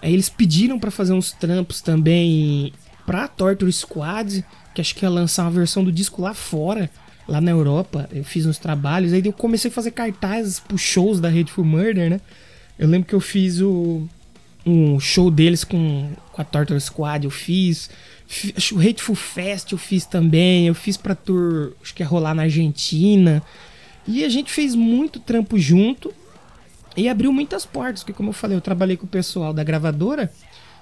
Aí 0.00 0.14
eles 0.14 0.30
pediram 0.30 0.78
para 0.78 0.90
fazer 0.90 1.12
uns 1.12 1.30
trampos 1.30 1.82
também 1.82 2.72
pra 3.04 3.28
Torture 3.28 3.70
Squad, 3.70 4.42
que 4.74 4.80
acho 4.80 4.94
que 4.94 5.04
ia 5.04 5.10
lançar 5.10 5.42
uma 5.42 5.50
versão 5.50 5.84
do 5.84 5.92
disco 5.92 6.22
lá 6.22 6.32
fora 6.32 6.90
lá 7.28 7.40
na 7.40 7.50
Europa, 7.50 8.08
eu 8.12 8.24
fiz 8.24 8.46
uns 8.46 8.58
trabalhos, 8.58 9.12
aí 9.12 9.22
eu 9.24 9.32
comecei 9.32 9.70
a 9.70 9.74
fazer 9.74 9.90
cartazes 9.90 10.60
pro 10.60 10.78
shows 10.78 11.20
da 11.20 11.28
Hateful 11.28 11.64
Murder, 11.64 12.10
né? 12.10 12.20
Eu 12.78 12.88
lembro 12.88 13.08
que 13.08 13.14
eu 13.14 13.20
fiz 13.20 13.60
o, 13.60 14.06
um 14.64 15.00
show 15.00 15.30
deles 15.30 15.64
com, 15.64 16.10
com 16.32 16.42
a 16.42 16.44
Torture 16.44 16.80
Squad, 16.80 17.24
eu 17.24 17.30
fiz. 17.30 17.90
fiz 18.26 18.70
o 18.72 18.80
Hateful 18.80 19.14
Fest 19.14 19.72
eu 19.72 19.78
fiz 19.78 20.04
também, 20.04 20.66
eu 20.66 20.74
fiz 20.74 20.96
pra 20.96 21.14
tour, 21.14 21.72
acho 21.82 21.94
que 21.94 22.02
ia 22.02 22.06
rolar 22.06 22.34
na 22.34 22.42
Argentina. 22.42 23.42
E 24.06 24.24
a 24.24 24.28
gente 24.28 24.52
fez 24.52 24.74
muito 24.74 25.18
trampo 25.18 25.58
junto 25.58 26.12
e 26.96 27.08
abriu 27.08 27.32
muitas 27.32 27.66
portas, 27.66 28.02
porque 28.02 28.12
como 28.12 28.30
eu 28.30 28.34
falei, 28.34 28.56
eu 28.56 28.60
trabalhei 28.60 28.96
com 28.96 29.04
o 29.04 29.08
pessoal 29.08 29.52
da 29.52 29.64
gravadora. 29.64 30.32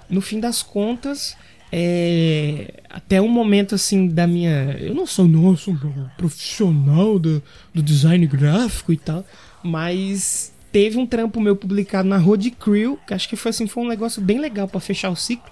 No 0.07 0.21
fim 0.21 0.39
das 0.39 0.61
contas, 0.61 1.35
é, 1.77 2.83
até 2.89 3.21
um 3.21 3.27
momento 3.27 3.75
assim 3.75 4.07
da 4.07 4.25
minha. 4.25 4.77
Eu 4.79 4.95
não 4.95 5.05
sou, 5.05 5.27
nossa, 5.27 5.69
um 5.69 5.77
profissional 6.15 7.19
do, 7.19 7.43
do 7.73 7.83
design 7.83 8.25
gráfico 8.25 8.93
e 8.93 8.97
tal, 8.97 9.25
mas 9.61 10.53
teve 10.71 10.97
um 10.97 11.05
trampo 11.05 11.41
meu 11.41 11.53
publicado 11.53 12.07
na 12.07 12.17
Road 12.17 12.49
Crew, 12.51 12.97
que 13.05 13.13
acho 13.13 13.27
que 13.27 13.35
foi 13.35 13.49
assim, 13.49 13.67
foi 13.67 13.83
um 13.83 13.89
negócio 13.89 14.21
bem 14.21 14.39
legal 14.39 14.69
para 14.69 14.79
fechar 14.79 15.09
o 15.09 15.17
ciclo. 15.17 15.51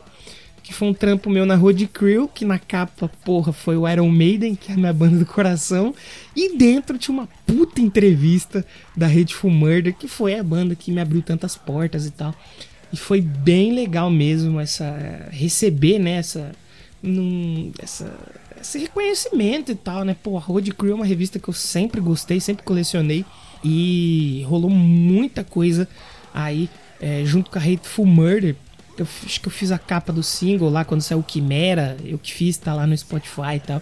que 0.63 0.73
foi 0.73 0.87
um 0.87 0.93
trampo 0.93 1.29
meu 1.29 1.45
na 1.45 1.55
Road 1.55 1.85
Crew, 1.87 2.29
que 2.29 2.45
na 2.45 2.57
capa, 2.57 3.11
porra, 3.25 3.51
foi 3.51 3.75
o 3.75 3.85
Iron 3.85 4.09
Maiden, 4.09 4.55
que 4.55 4.71
é 4.71 4.75
a 4.75 4.77
minha 4.77 4.93
banda 4.93 5.17
do 5.17 5.25
coração, 5.25 5.93
e 6.33 6.57
dentro 6.57 6.97
tinha 6.97 7.13
uma 7.13 7.27
puta 7.45 7.81
entrevista 7.81 8.65
da 8.95 9.07
Hateful 9.07 9.51
Murder, 9.51 9.93
que 9.93 10.07
foi 10.07 10.39
a 10.39 10.43
banda 10.43 10.73
que 10.73 10.89
me 10.89 11.01
abriu 11.01 11.21
tantas 11.21 11.57
portas 11.57 12.05
e 12.05 12.11
tal. 12.11 12.33
E 12.93 12.97
foi 12.97 13.19
bem 13.19 13.73
legal 13.73 14.09
mesmo 14.09 14.59
essa 14.59 15.27
receber, 15.31 15.99
né, 15.99 16.11
essa, 16.17 16.51
num, 17.01 17.71
essa 17.79 18.15
esse 18.61 18.77
reconhecimento 18.79 19.73
e 19.73 19.75
tal, 19.75 20.05
né? 20.05 20.15
Pô, 20.23 20.37
a 20.37 20.39
Road 20.39 20.71
Crew 20.71 20.91
é 20.91 20.95
uma 20.95 21.05
revista 21.05 21.37
que 21.37 21.49
eu 21.49 21.53
sempre 21.53 21.99
gostei, 21.99 22.39
sempre 22.39 22.63
colecionei 22.63 23.25
e 23.61 24.45
rolou 24.47 24.69
muita 24.69 25.43
coisa 25.43 25.85
aí 26.33 26.69
é, 27.01 27.25
junto 27.25 27.51
com 27.51 27.59
a 27.59 27.61
Hateful 27.61 28.05
Murder 28.05 28.55
eu 28.97 29.07
acho 29.25 29.41
que 29.41 29.47
eu 29.47 29.51
fiz 29.51 29.71
a 29.71 29.77
capa 29.77 30.13
do 30.13 30.21
single 30.21 30.69
lá 30.69 30.85
quando 30.85 31.01
saiu 31.01 31.19
o 31.19 31.23
Quimera, 31.23 31.97
eu 32.05 32.17
que 32.17 32.31
fiz, 32.31 32.57
tá 32.57 32.73
lá 32.73 32.85
no 32.85 32.95
Spotify 32.95 33.55
e 33.55 33.59
tal. 33.59 33.81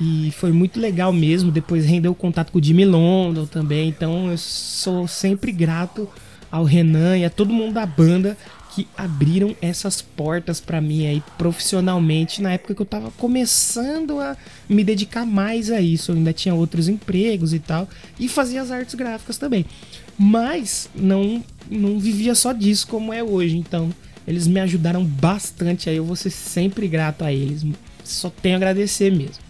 E 0.00 0.30
foi 0.32 0.52
muito 0.52 0.80
legal 0.80 1.12
mesmo. 1.12 1.50
Depois 1.50 1.84
rendeu 1.86 2.14
contato 2.14 2.52
com 2.52 2.58
o 2.58 2.62
Jimmy 2.62 2.84
London 2.84 3.46
também. 3.46 3.88
Então 3.88 4.30
eu 4.30 4.38
sou 4.38 5.06
sempre 5.06 5.52
grato 5.52 6.08
ao 6.50 6.64
Renan 6.64 7.18
e 7.18 7.24
a 7.24 7.30
todo 7.30 7.52
mundo 7.52 7.74
da 7.74 7.86
banda 7.86 8.36
que 8.74 8.86
abriram 8.96 9.56
essas 9.62 10.02
portas 10.02 10.60
para 10.60 10.82
mim 10.82 11.06
aí 11.06 11.22
profissionalmente 11.38 12.42
na 12.42 12.52
época 12.52 12.74
que 12.74 12.82
eu 12.82 12.86
tava 12.86 13.10
começando 13.12 14.20
a 14.20 14.36
me 14.68 14.84
dedicar 14.84 15.24
mais 15.24 15.70
a 15.70 15.80
isso. 15.80 16.12
Eu 16.12 16.16
ainda 16.16 16.32
tinha 16.32 16.54
outros 16.54 16.88
empregos 16.88 17.54
e 17.54 17.58
tal 17.58 17.88
e 18.20 18.28
fazia 18.28 18.60
as 18.60 18.70
artes 18.70 18.94
gráficas 18.94 19.38
também. 19.38 19.64
Mas 20.18 20.88
não 20.94 21.42
não 21.70 21.98
vivia 21.98 22.34
só 22.34 22.52
disso 22.52 22.86
como 22.86 23.12
é 23.12 23.22
hoje. 23.22 23.56
Então, 23.56 23.90
eles 24.26 24.46
me 24.46 24.60
ajudaram 24.60 25.04
bastante 25.04 25.88
aí, 25.88 25.96
eu 25.96 26.04
vou 26.04 26.16
ser 26.16 26.30
sempre 26.30 26.86
grato 26.86 27.24
a 27.24 27.32
eles. 27.32 27.64
Só 28.04 28.30
tenho 28.30 28.56
a 28.56 28.58
agradecer 28.58 29.10
mesmo. 29.10 29.45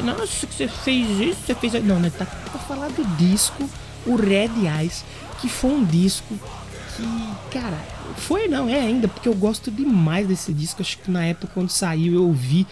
Nossa, 0.00 0.46
que 0.46 0.54
você 0.54 0.68
fez 0.68 1.08
isso, 1.20 1.40
você 1.46 1.54
fez. 1.54 1.72
Não, 1.84 1.98
né? 2.00 2.10
Tá 2.10 2.26
pra 2.26 2.58
falar 2.60 2.88
do 2.88 3.04
disco, 3.16 3.68
o 4.06 4.16
Red 4.16 4.50
Eyes, 4.66 5.04
que 5.40 5.48
foi 5.48 5.70
um 5.70 5.84
disco 5.84 6.34
que, 6.96 7.52
cara, 7.58 7.78
foi 8.16 8.48
não, 8.48 8.68
é 8.68 8.80
ainda, 8.80 9.08
porque 9.08 9.28
eu 9.28 9.34
gosto 9.34 9.70
demais 9.70 10.26
desse 10.26 10.52
disco. 10.52 10.82
Acho 10.82 10.98
que 10.98 11.10
na 11.10 11.24
época 11.24 11.52
quando 11.54 11.70
saiu 11.70 12.14
eu 12.14 12.26
ouvi. 12.26 12.66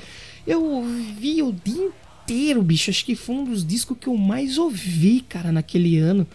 Eu 0.46 0.64
ouvi 0.64 1.42
o 1.42 1.52
dia 1.52 1.90
inteiro, 2.22 2.62
bicho. 2.62 2.90
Acho 2.90 3.04
que 3.04 3.14
foi 3.14 3.36
um 3.36 3.44
dos 3.44 3.66
discos 3.66 3.96
que 3.98 4.06
eu 4.06 4.16
mais 4.16 4.58
ouvi, 4.58 5.20
cara, 5.28 5.52
naquele 5.52 5.98
ano. 5.98 6.26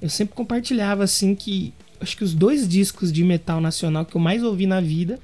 Eu 0.00 0.08
sempre 0.08 0.34
compartilhava 0.34 1.04
assim 1.04 1.34
que. 1.34 1.72
Acho 2.00 2.16
que 2.16 2.22
os 2.22 2.32
dois 2.32 2.68
discos 2.68 3.12
de 3.12 3.24
metal 3.24 3.60
nacional 3.60 4.04
que 4.04 4.16
eu 4.16 4.20
mais 4.20 4.42
ouvi 4.44 4.66
na 4.66 4.80
vida 4.80 5.18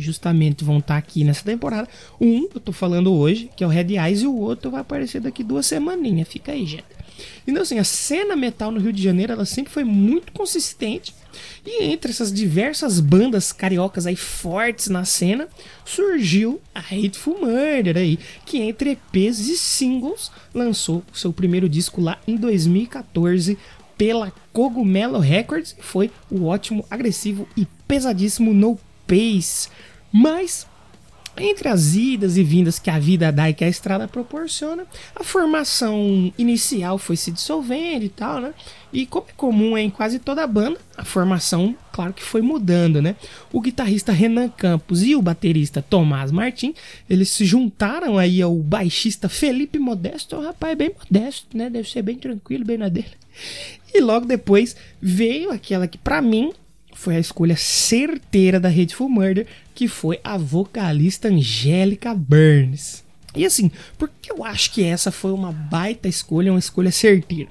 justamente 0.00 0.64
vão 0.64 0.78
estar 0.78 0.94
tá 0.94 0.98
aqui 0.98 1.24
nessa 1.24 1.44
temporada. 1.44 1.88
Um, 2.20 2.48
eu 2.54 2.60
tô 2.60 2.72
falando 2.72 3.12
hoje, 3.12 3.50
que 3.56 3.64
é 3.64 3.66
o 3.66 3.70
Red 3.70 3.96
Eyes, 3.96 4.22
e 4.22 4.26
o 4.26 4.36
outro 4.36 4.70
vai 4.70 4.80
aparecer 4.80 5.20
daqui 5.20 5.42
duas 5.42 5.66
semaninhas. 5.66 6.28
Fica 6.28 6.52
aí, 6.52 6.66
gente. 6.66 6.84
Então, 7.46 7.62
assim, 7.62 7.78
a 7.78 7.84
cena 7.84 8.36
metal 8.36 8.70
no 8.70 8.80
Rio 8.80 8.92
de 8.92 9.02
Janeiro, 9.02 9.32
ela 9.32 9.44
sempre 9.44 9.72
foi 9.72 9.84
muito 9.84 10.32
consistente. 10.32 11.14
E 11.64 11.84
entre 11.84 12.10
essas 12.10 12.32
diversas 12.32 13.00
bandas 13.00 13.52
cariocas 13.52 14.06
aí 14.06 14.16
fortes 14.16 14.88
na 14.88 15.04
cena, 15.04 15.48
surgiu 15.84 16.60
a 16.74 16.80
Hateful 16.80 17.40
Murder 17.40 17.96
aí, 17.96 18.18
que 18.44 18.58
entre 18.58 18.92
EPs 18.92 19.40
e 19.48 19.56
singles 19.56 20.30
lançou 20.54 21.02
o 21.12 21.16
seu 21.16 21.32
primeiro 21.32 21.68
disco 21.68 22.00
lá 22.00 22.18
em 22.26 22.36
2014 22.36 23.58
pela 23.96 24.32
Cogumelo 24.52 25.18
Records, 25.18 25.74
foi 25.80 26.10
o 26.30 26.44
ótimo, 26.44 26.84
agressivo 26.90 27.48
e 27.56 27.66
pesadíssimo 27.88 28.52
No 28.52 28.78
Pace. 29.06 29.68
Mas 30.12 30.66
entre 31.38 31.68
as 31.68 31.94
idas 31.94 32.36
e 32.36 32.42
vindas 32.42 32.78
que 32.78 32.88
a 32.88 32.98
vida 32.98 33.30
dá 33.30 33.50
e 33.50 33.54
que 33.54 33.64
a 33.64 33.68
estrada 33.68 34.08
proporciona, 34.08 34.86
a 35.14 35.22
formação 35.22 36.32
inicial 36.38 36.98
foi 36.98 37.16
se 37.16 37.30
dissolvendo 37.30 38.04
e 38.04 38.08
tal, 38.08 38.40
né? 38.40 38.54
E 38.92 39.04
como 39.04 39.26
é 39.28 39.32
comum 39.36 39.78
em 39.78 39.90
quase 39.90 40.18
toda 40.18 40.42
a 40.42 40.46
banda, 40.46 40.78
a 40.96 41.04
formação, 41.04 41.76
claro 41.92 42.14
que 42.14 42.22
foi 42.22 42.40
mudando, 42.40 43.02
né? 43.02 43.16
O 43.52 43.60
guitarrista 43.60 44.12
Renan 44.12 44.48
Campos 44.48 45.02
e 45.02 45.14
o 45.14 45.20
baterista 45.20 45.82
Tomás 45.82 46.32
Martin, 46.32 46.74
eles 47.08 47.28
se 47.28 47.44
juntaram 47.44 48.16
aí 48.16 48.40
ao 48.40 48.54
baixista 48.54 49.28
Felipe 49.28 49.78
Modesto, 49.78 50.36
um 50.36 50.42
rapaz 50.42 50.76
bem 50.76 50.92
modesto, 50.98 51.56
né? 51.56 51.68
Deve 51.68 51.88
ser 51.88 52.02
bem 52.02 52.16
tranquilo, 52.16 52.64
bem 52.64 52.78
na 52.78 52.88
dele. 52.88 53.12
E 53.92 54.00
logo 54.00 54.24
depois 54.24 54.74
veio 55.00 55.50
aquela 55.50 55.86
que 55.86 55.98
para 55.98 56.22
mim 56.22 56.52
foi 56.96 57.14
a 57.14 57.20
escolha 57.20 57.56
certeira 57.56 58.58
da 58.58 58.70
Hateful 58.70 59.08
Murder, 59.08 59.46
que 59.74 59.86
foi 59.86 60.18
a 60.24 60.38
vocalista 60.38 61.28
Angélica 61.28 62.14
Burns. 62.14 63.04
E 63.34 63.44
assim, 63.44 63.70
por 63.98 64.08
que 64.08 64.32
eu 64.32 64.42
acho 64.42 64.72
que 64.72 64.82
essa 64.82 65.12
foi 65.12 65.30
uma 65.30 65.52
baita 65.52 66.08
escolha, 66.08 66.50
uma 66.50 66.58
escolha 66.58 66.90
certeira? 66.90 67.50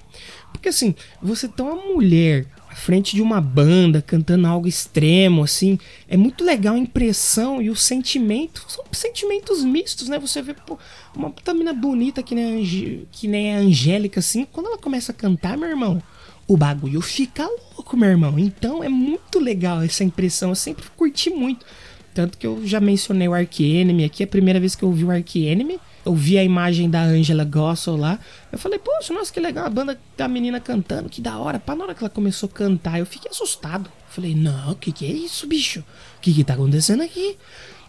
Porque 0.52 0.70
assim, 0.70 0.96
você 1.22 1.48
tem 1.48 1.64
uma 1.64 1.76
mulher 1.76 2.48
à 2.68 2.74
frente 2.74 3.16
de 3.16 3.22
uma 3.22 3.40
banda 3.40 4.02
cantando 4.02 4.48
algo 4.48 4.68
extremo, 4.68 5.44
assim, 5.44 5.78
é 6.10 6.18
muito 6.18 6.44
legal 6.44 6.74
a 6.74 6.80
impressão 6.80 7.62
e 7.62 7.70
o 7.70 7.76
sentimento, 7.76 8.66
são 8.68 8.84
sentimentos 8.92 9.64
mistos, 9.64 10.10
né? 10.10 10.18
Você 10.18 10.42
vê 10.42 10.56
pô, 10.56 10.80
uma 11.16 11.30
puta 11.30 11.54
mina 11.54 11.72
bonita 11.72 12.24
que 12.24 12.34
nem, 12.34 12.64
a 12.64 13.06
que 13.12 13.28
nem 13.28 13.56
a 13.56 13.60
Angélica, 13.60 14.20
assim, 14.20 14.44
quando 14.52 14.66
ela 14.66 14.78
começa 14.80 15.12
a 15.12 15.16
cantar, 15.16 15.56
meu 15.56 15.70
irmão, 15.70 16.02
o 16.48 16.56
bagulho 16.56 17.02
fica 17.02 17.48
louco, 17.76 17.98
meu 17.98 18.10
irmão. 18.10 18.38
Então 18.38 18.84
é 18.84 18.90
muito 18.90 19.40
legal 19.40 19.82
essa 19.82 20.04
impressão. 20.04 20.50
Eu 20.50 20.56
sempre 20.56 20.86
curti 20.96 21.30
muito. 21.30 21.66
Tanto 22.14 22.38
que 22.38 22.48
eu 22.48 22.66
já 22.66 22.80
mencionei 22.80 23.28
o 23.28 23.34
Ark 23.34 24.06
aqui. 24.06 24.24
A 24.24 24.28
primeira 24.28 24.60
vez 24.60 24.76
que 24.76 24.84
eu 24.84 24.92
vi 24.92 25.04
o 25.04 25.12
Ark. 25.12 25.80
Eu 26.06 26.14
vi 26.14 26.38
a 26.38 26.44
imagem 26.44 26.90
da 26.90 27.02
Angela 27.02 27.44
Gossel 27.44 27.98
lá. 27.98 28.20
Eu 28.52 28.60
falei, 28.60 28.78
poxa, 28.78 29.12
nossa, 29.12 29.34
que 29.34 29.40
legal 29.40 29.66
a 29.66 29.70
banda 29.70 30.00
da 30.16 30.28
menina 30.28 30.60
cantando, 30.60 31.10
que 31.10 31.20
da 31.20 31.38
hora. 31.40 31.60
Pá, 31.60 31.76
na 31.76 31.84
hora 31.84 31.96
que 31.96 32.04
ela 32.04 32.10
começou 32.10 32.48
a 32.48 32.56
cantar, 32.56 33.00
eu 33.00 33.06
fiquei 33.06 33.30
assustado. 33.30 33.92
Falei, 34.08 34.36
não, 34.36 34.72
o 34.72 34.76
que, 34.76 34.92
que 34.92 35.06
é 35.06 35.12
isso, 35.12 35.48
bicho? 35.48 35.80
O 36.18 36.22
que, 36.22 36.32
que 36.32 36.44
tá 36.44 36.54
acontecendo 36.54 37.02
aqui? 37.02 37.38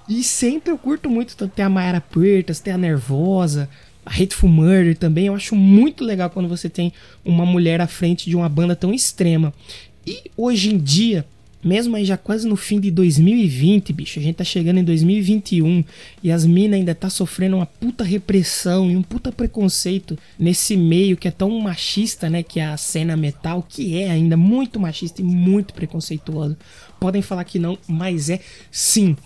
E 0.09 0.25
sempre 0.25 0.73
eu 0.73 0.79
curto 0.79 1.11
muito, 1.11 1.37
tanto 1.37 1.53
tem 1.53 1.65
a 1.65 1.69
Mayara 1.69 2.01
Puertas, 2.01 2.61
tem 2.61 2.73
a 2.73 2.79
Nervosa, 2.79 3.69
Hateful 4.07 4.49
Murder 4.49 4.97
também. 4.97 5.27
Eu 5.27 5.35
acho 5.35 5.55
muito 5.57 6.05
legal 6.05 6.31
quando 6.31 6.49
você 6.49 6.69
tem 6.69 6.93
uma 7.25 7.45
mulher 7.45 7.81
à 7.81 7.87
frente 7.87 8.31
de 8.31 8.37
uma 8.37 8.49
banda 8.49 8.77
tão 8.77 8.95
extrema. 8.95 9.53
E 10.07 10.31
hoje 10.37 10.73
em 10.73 10.79
dia, 10.79 11.27
mesmo 11.63 11.97
aí 11.97 12.05
já 12.05 12.17
quase 12.17 12.47
no 12.47 12.57
fim 12.57 12.79
de 12.79 12.91
2020, 12.91 13.93
bicho, 13.93 14.21
a 14.21 14.23
gente 14.23 14.37
tá 14.37 14.45
chegando 14.45 14.79
em 14.79 14.85
2021 14.85 15.85
e 16.23 16.31
as 16.31 16.47
minas 16.47 16.79
ainda 16.79 16.95
tá 16.95 17.11
sofrendo 17.11 17.57
uma 17.57 17.67
puta 17.67 18.05
repressão 18.05 18.91
e 18.91 18.97
um 18.97 19.03
puta 19.03 19.33
preconceito 19.33 20.19
nesse 20.39 20.77
meio 20.77 21.17
que 21.17 21.27
é 21.27 21.31
tão 21.31 21.51
machista, 21.59 22.31
né, 22.31 22.43
que 22.43 22.61
é 22.61 22.67
a 22.67 22.77
cena 22.77 23.17
metal, 23.17 23.67
que 23.69 23.99
é 24.01 24.11
ainda 24.11 24.37
muito 24.37 24.79
machista 24.79 25.21
e 25.21 25.25
muito 25.25 25.75
preconceituoso. 25.75 26.57
Podem 27.01 27.21
falar 27.21 27.45
que 27.45 27.59
não, 27.59 27.77
mas 27.87 28.31
é 28.31 28.41
sim. 28.71 29.17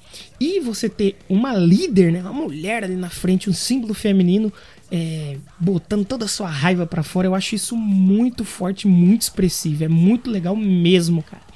E 0.40 0.60
você 0.60 0.88
ter 0.88 1.16
uma 1.28 1.54
líder, 1.54 2.12
né, 2.12 2.20
uma 2.22 2.32
mulher 2.32 2.84
ali 2.84 2.96
na 2.96 3.10
frente, 3.10 3.50
um 3.50 3.54
símbolo 3.54 3.94
feminino, 3.94 4.52
é, 4.90 5.36
botando 5.58 6.04
toda 6.04 6.24
a 6.24 6.28
sua 6.28 6.48
raiva 6.48 6.84
para 6.86 7.02
fora, 7.02 7.28
eu 7.28 7.34
acho 7.34 7.54
isso 7.54 7.76
muito 7.76 8.44
forte, 8.44 8.88
muito 8.88 9.22
expressivo. 9.22 9.84
É 9.84 9.88
muito 9.88 10.30
legal 10.30 10.56
mesmo, 10.56 11.22
cara. 11.22 11.49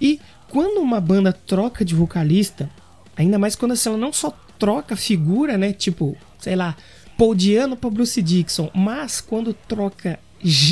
E 0.00 0.20
quando 0.48 0.80
uma 0.80 1.00
banda 1.00 1.32
troca 1.32 1.84
de 1.84 1.94
vocalista, 1.94 2.70
ainda 3.16 3.38
mais 3.38 3.56
quando 3.56 3.72
assim, 3.72 3.88
ela 3.88 3.98
não 3.98 4.12
só 4.12 4.30
troca 4.58 4.96
figura, 4.96 5.56
né? 5.58 5.72
Tipo, 5.72 6.16
sei 6.38 6.56
lá, 6.56 6.76
Paul 7.16 7.34
Diano 7.34 7.76
para 7.76 7.90
Bruce 7.90 8.20
Dixon, 8.20 8.70
mas 8.74 9.20
quando 9.20 9.52
troca 9.52 10.18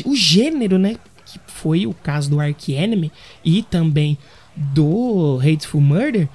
o 0.05 0.15
gênero, 0.15 0.79
né? 0.79 0.97
Que 1.27 1.41
foi 1.47 1.87
o 1.87 1.95
caso 1.95 2.31
do 2.31 2.41
Ark 2.41 2.73
Enemy 2.73 3.11
e 3.45 3.63
também 3.63 4.19
do 4.55 5.41
Hateful 5.43 5.81
Murder, 5.81 6.29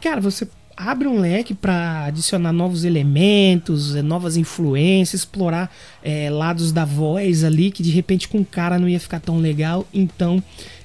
cara, 0.00 0.20
você 0.20 0.46
abre 0.76 1.06
um 1.06 1.18
leque 1.18 1.54
para 1.54 2.06
adicionar 2.06 2.52
novos 2.52 2.84
elementos, 2.84 3.94
eh, 3.94 4.02
novas 4.02 4.36
influências, 4.36 5.20
explorar 5.20 5.72
é, 6.02 6.28
lados 6.30 6.72
da 6.72 6.84
voz 6.84 7.44
ali 7.44 7.70
que 7.70 7.82
de 7.82 7.90
repente 7.90 8.28
com 8.28 8.38
o 8.38 8.44
cara 8.44 8.78
não 8.78 8.88
ia 8.88 8.98
ficar 9.00 9.20
tão 9.20 9.38
legal. 9.38 9.86
Então, 9.92 10.42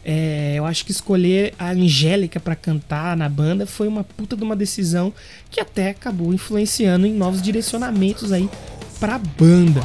é, 0.09 0.53
eu 0.55 0.65
acho 0.65 0.85
que 0.85 0.91
escolher 0.91 1.53
a 1.59 1.71
Angélica 1.71 2.39
para 2.39 2.55
cantar 2.55 3.17
na 3.17 3.27
banda 3.27 3.67
foi 3.67 3.89
uma 3.89 4.05
puta 4.05 4.37
de 4.37 4.43
uma 4.43 4.55
decisão 4.55 5.13
que 5.51 5.59
até 5.59 5.89
acabou 5.89 6.33
influenciando 6.33 7.05
em 7.05 7.13
novos 7.13 7.41
direcionamentos 7.41 8.31
aí 8.31 8.49
pra 9.01 9.19
banda. 9.19 9.81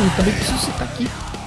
assim, 0.00 0.08
também 0.16 0.32
preciso 0.34 0.59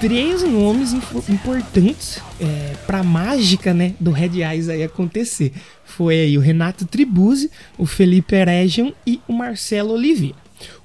três 0.04 0.42
nomes 0.42 0.92
importantes 1.30 2.20
é, 2.38 2.74
para 2.86 2.98
a 2.98 3.02
mágica 3.02 3.72
né, 3.72 3.94
do 3.98 4.10
Red 4.10 4.42
Eyes 4.42 4.68
aí 4.68 4.82
acontecer. 4.82 5.50
Foi 5.82 6.14
aí 6.20 6.36
o 6.36 6.42
Renato 6.42 6.84
Tribuzzi, 6.84 7.50
o 7.78 7.86
Felipe 7.86 8.36
Eregion 8.36 8.92
e 9.06 9.18
o 9.26 9.32
Marcelo 9.32 9.94
Oliveira. 9.94 10.36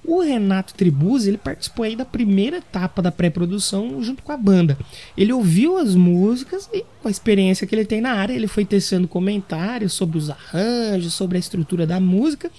O 0.06 0.22
Renato 0.22 0.74
Tribuzzi 0.74 1.30
ele 1.30 1.38
participou 1.38 1.84
aí 1.84 1.98
da 1.98 2.06
primeira 2.06 2.58
etapa 2.58 3.02
da 3.02 3.12
pré-produção 3.12 4.02
junto 4.02 4.24
com 4.24 4.32
a 4.32 4.38
banda. 4.38 4.78
Ele 5.18 5.34
ouviu 5.34 5.78
as 5.78 5.96
músicas 5.96 6.70
e, 6.74 6.86
com 7.02 7.10
a 7.10 7.12
experiência 7.12 7.68
que 7.68 7.76
ele 7.76 7.84
tem 7.84 8.00
na 8.00 8.14
área, 8.14 8.34
ele 8.34 8.48
foi 8.48 8.64
tecendo 8.64 9.06
comentários 9.06 9.92
sobre 9.92 10.18
os 10.18 10.30
arranjos, 10.30 11.14
sobre 11.14 11.36
a 11.36 11.40
estrutura 11.40 11.86
da 11.86 12.00
música 12.00 12.50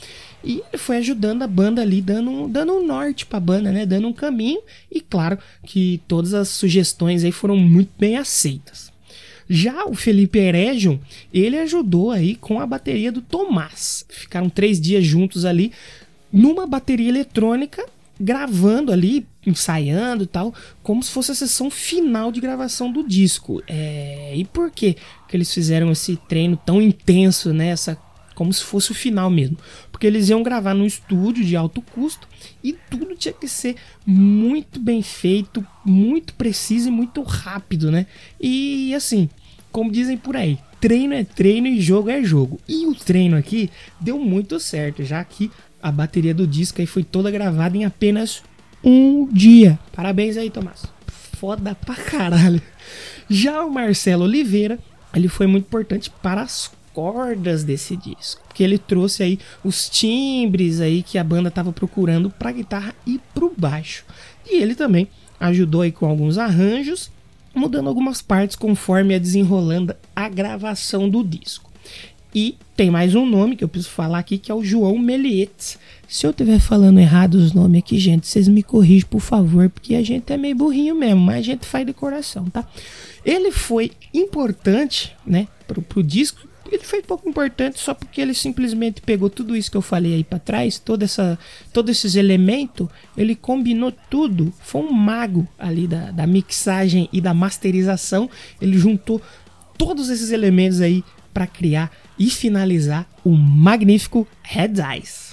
e 0.43 0.63
ele 0.69 0.79
foi 0.79 0.97
ajudando 0.99 1.43
a 1.43 1.47
banda 1.47 1.83
ali, 1.83 2.01
dando, 2.01 2.49
dando 2.49 2.73
um 2.73 2.87
norte 2.87 3.27
pra 3.27 3.39
banda, 3.39 3.71
né? 3.71 3.85
Dando 3.85 4.09
um 4.09 4.13
caminho. 4.13 4.61
E 4.91 5.01
claro 5.01 5.39
que 5.65 6.01
todas 6.09 6.33
as 6.35 6.49
sugestões 6.49 7.25
aí 7.25 7.33
foram 7.33 7.57
muito 7.57 7.91
bem 7.99 8.17
aceitas. 8.17 8.91
Já 9.49 9.85
o 9.85 9.95
Felipe 9.95 10.39
Eregion, 10.39 10.99
ele 11.35 11.59
ajudou 11.59 12.11
aí 12.11 12.37
com 12.37 12.61
a 12.61 12.67
bateria 12.67 13.11
do 13.11 13.21
Tomás. 13.21 14.07
Ficaram 14.09 14.49
três 14.49 14.81
dias 14.81 15.05
juntos 15.05 15.45
ali 15.45 15.73
numa 16.33 16.67
bateria 16.67 17.09
eletrônica, 17.09 17.85
gravando 18.19 18.93
ali, 18.93 19.27
ensaiando 19.45 20.23
e 20.23 20.27
tal, 20.27 20.55
como 20.83 21.03
se 21.03 21.11
fosse 21.11 21.33
a 21.33 21.35
sessão 21.35 21.69
final 21.69 22.31
de 22.31 22.41
gravação 22.41 22.93
do 22.93 23.07
disco. 23.07 23.63
É... 23.67 24.33
E 24.37 24.45
por 24.45 24.71
que 24.71 24.97
que 25.29 25.37
eles 25.37 25.53
fizeram 25.53 25.91
esse 25.91 26.17
treino 26.29 26.57
tão 26.57 26.81
intenso, 26.81 27.53
né? 27.53 27.69
Essa 27.69 27.99
como 28.41 28.55
se 28.55 28.65
fosse 28.65 28.91
o 28.91 28.95
final 28.95 29.29
mesmo. 29.29 29.59
Porque 30.01 30.07
eles 30.07 30.31
iam 30.31 30.43
gravar 30.43 30.73
num 30.73 30.87
estúdio 30.87 31.45
de 31.45 31.55
alto 31.55 31.83
custo 31.83 32.27
e 32.65 32.73
tudo 32.73 33.15
tinha 33.15 33.35
que 33.35 33.47
ser 33.47 33.77
muito 34.07 34.81
bem 34.81 35.03
feito, 35.03 35.63
muito 35.85 36.33
preciso 36.33 36.89
e 36.89 36.91
muito 36.91 37.21
rápido, 37.21 37.91
né? 37.91 38.07
E 38.41 38.95
assim, 38.95 39.29
como 39.71 39.93
dizem 39.93 40.17
por 40.17 40.39
aí, 40.39 40.59
treino 40.81 41.13
é 41.13 41.23
treino 41.23 41.67
e 41.67 41.79
jogo 41.83 42.09
é 42.09 42.23
jogo. 42.23 42.59
E 42.67 42.87
o 42.87 42.95
treino 42.95 43.37
aqui 43.37 43.69
deu 44.01 44.19
muito 44.19 44.59
certo, 44.59 45.05
já 45.05 45.23
que 45.23 45.51
a 45.83 45.93
bateria 45.93 46.33
do 46.33 46.47
disco 46.47 46.81
aí 46.81 46.87
foi 46.87 47.05
toda 47.05 47.31
gravada 47.31 47.77
em 47.77 47.85
apenas 47.85 48.43
um 48.83 49.29
dia. 49.31 49.79
Parabéns 49.93 50.39
aí, 50.39 50.49
Tomás. 50.49 50.87
Foda 51.37 51.75
pra 51.75 51.95
caralho. 51.95 52.63
Já 53.29 53.63
o 53.63 53.71
Marcelo 53.71 54.25
Oliveira, 54.25 54.79
ele 55.15 55.29
foi 55.29 55.47
muito 55.47 55.67
importante 55.67 56.11
para 56.23 56.41
as 56.41 56.73
cordas 57.01 57.65
desse 57.65 57.97
disco, 57.97 58.43
que 58.53 58.63
ele 58.63 58.77
trouxe 58.77 59.23
aí 59.23 59.39
os 59.65 59.89
timbres 59.89 60.83
aí 60.83 61.03
que 61.03 61.17
a 61.17 61.25
banda 61.25 61.49
estava 61.49 61.73
procurando 61.73 62.29
para 62.29 62.53
guitarra 62.53 62.95
e 63.07 63.19
para 63.33 63.47
o 63.47 63.55
baixo. 63.57 64.05
E 64.47 64.61
ele 64.61 64.75
também 64.75 65.09
ajudou 65.41 65.81
aí 65.81 65.91
com 65.91 66.05
alguns 66.05 66.37
arranjos, 66.37 67.11
mudando 67.55 67.89
algumas 67.89 68.21
partes 68.21 68.55
conforme 68.55 69.15
ia 69.15 69.21
desenrolando 69.21 69.97
a 70.15 70.29
gravação 70.29 71.09
do 71.09 71.25
disco. 71.25 71.71
E 72.35 72.59
tem 72.77 72.91
mais 72.91 73.15
um 73.15 73.25
nome 73.25 73.57
que 73.57 73.65
eu 73.65 73.69
preciso 73.69 73.95
falar 73.95 74.19
aqui, 74.19 74.37
que 74.37 74.53
é 74.53 74.55
o 74.55 74.63
João 74.63 74.99
Melietes. 74.99 75.79
Se 76.07 76.27
eu 76.27 76.33
estiver 76.33 76.61
falando 76.61 77.01
errado 77.01 77.37
os 77.37 77.55
nomes 77.55 77.79
aqui, 77.79 77.99
gente, 77.99 78.27
vocês 78.27 78.47
me 78.47 78.63
corrigem, 78.63 79.09
por 79.09 79.21
favor, 79.21 79.71
porque 79.71 79.95
a 79.95 80.03
gente 80.05 80.31
é 80.31 80.37
meio 80.37 80.55
burrinho 80.55 80.95
mesmo, 80.95 81.21
mas 81.23 81.39
a 81.39 81.43
gente 81.43 81.65
faz 81.65 81.87
de 81.87 81.95
coração, 81.95 82.45
tá? 82.51 82.69
Ele 83.25 83.51
foi 83.51 83.91
importante, 84.13 85.17
né, 85.27 85.49
pro, 85.67 85.81
pro 85.81 86.03
disco, 86.03 86.50
ele 86.77 86.85
foi 86.85 87.03
pouco 87.03 87.29
importante 87.29 87.79
só 87.79 87.95
porque 87.95 88.21
ele 88.21 88.35
simplesmente 88.35 89.01
pegou 89.01 89.29
tudo 89.29 89.57
isso 89.57 89.71
que 89.71 89.77
eu 89.77 89.83
falei 89.83 90.15
aí 90.15 90.25
para 90.25 90.39
trás, 90.39 90.79
toda 90.79 91.05
essa, 91.05 91.39
todos 91.73 91.91
esses 91.91 92.15
elementos, 92.15 92.89
ele 93.17 93.35
combinou 93.35 93.93
tudo. 94.11 94.53
Foi 94.61 94.83
um 94.83 94.93
mago 94.93 95.47
ali 95.59 95.87
da, 95.87 96.11
da 96.11 96.27
mixagem 96.27 97.09
e 97.13 97.21
da 97.21 97.35
masterização. 97.35 98.31
Ele 98.61 98.79
juntou 98.79 99.21
todos 99.77 100.11
esses 100.11 100.31
elementos 100.31 100.81
aí 100.81 101.03
para 101.33 101.47
criar 101.47 101.91
e 102.19 102.29
finalizar 102.31 103.09
o 103.25 103.31
magnífico 103.31 104.27
Red 104.43 104.75
Eyes. 104.93 105.30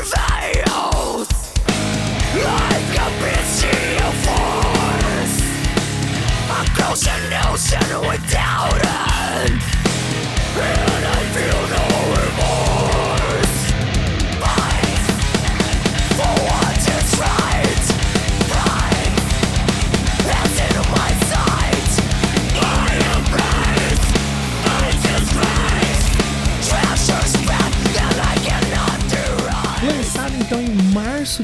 prevails. 0.00 1.28
Like 2.32 2.96
a 2.96 3.10
force 4.24 5.36
i 6.48 6.64
without 8.08 8.80
end. 9.44 9.60
And 10.56 11.04
I 11.04 11.20
feel 11.34 11.60
no 11.76 12.29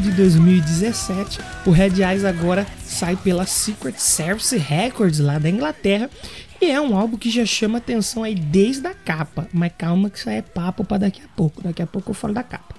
de 0.07 0.12
2017, 0.12 1.40
o 1.66 1.71
Red 1.71 2.01
Eyes 2.01 2.25
agora 2.25 2.64
sai 2.85 3.16
pela 3.16 3.45
Secret 3.45 3.95
Service 3.99 4.57
Records 4.57 5.19
lá 5.19 5.37
da 5.38 5.51
Inglaterra 5.51 6.09
e 6.61 6.71
é 6.71 6.81
um 6.81 6.97
álbum 6.97 7.16
que 7.16 7.29
já 7.29 7.45
chama 7.45 7.79
atenção 7.79 8.23
aí 8.23 8.35
desde 8.35 8.87
a 8.87 8.95
capa. 8.95 9.49
Mas 9.53 9.73
calma 9.77 10.09
que 10.09 10.19
isso 10.19 10.31
aí 10.31 10.37
é 10.37 10.42
papo 10.42 10.85
para 10.85 10.99
daqui 10.99 11.21
a 11.23 11.29
pouco. 11.37 11.62
Daqui 11.62 11.83
a 11.83 11.87
pouco 11.87 12.11
eu 12.11 12.14
falo 12.14 12.33
da 12.33 12.45
capa. 12.45 12.76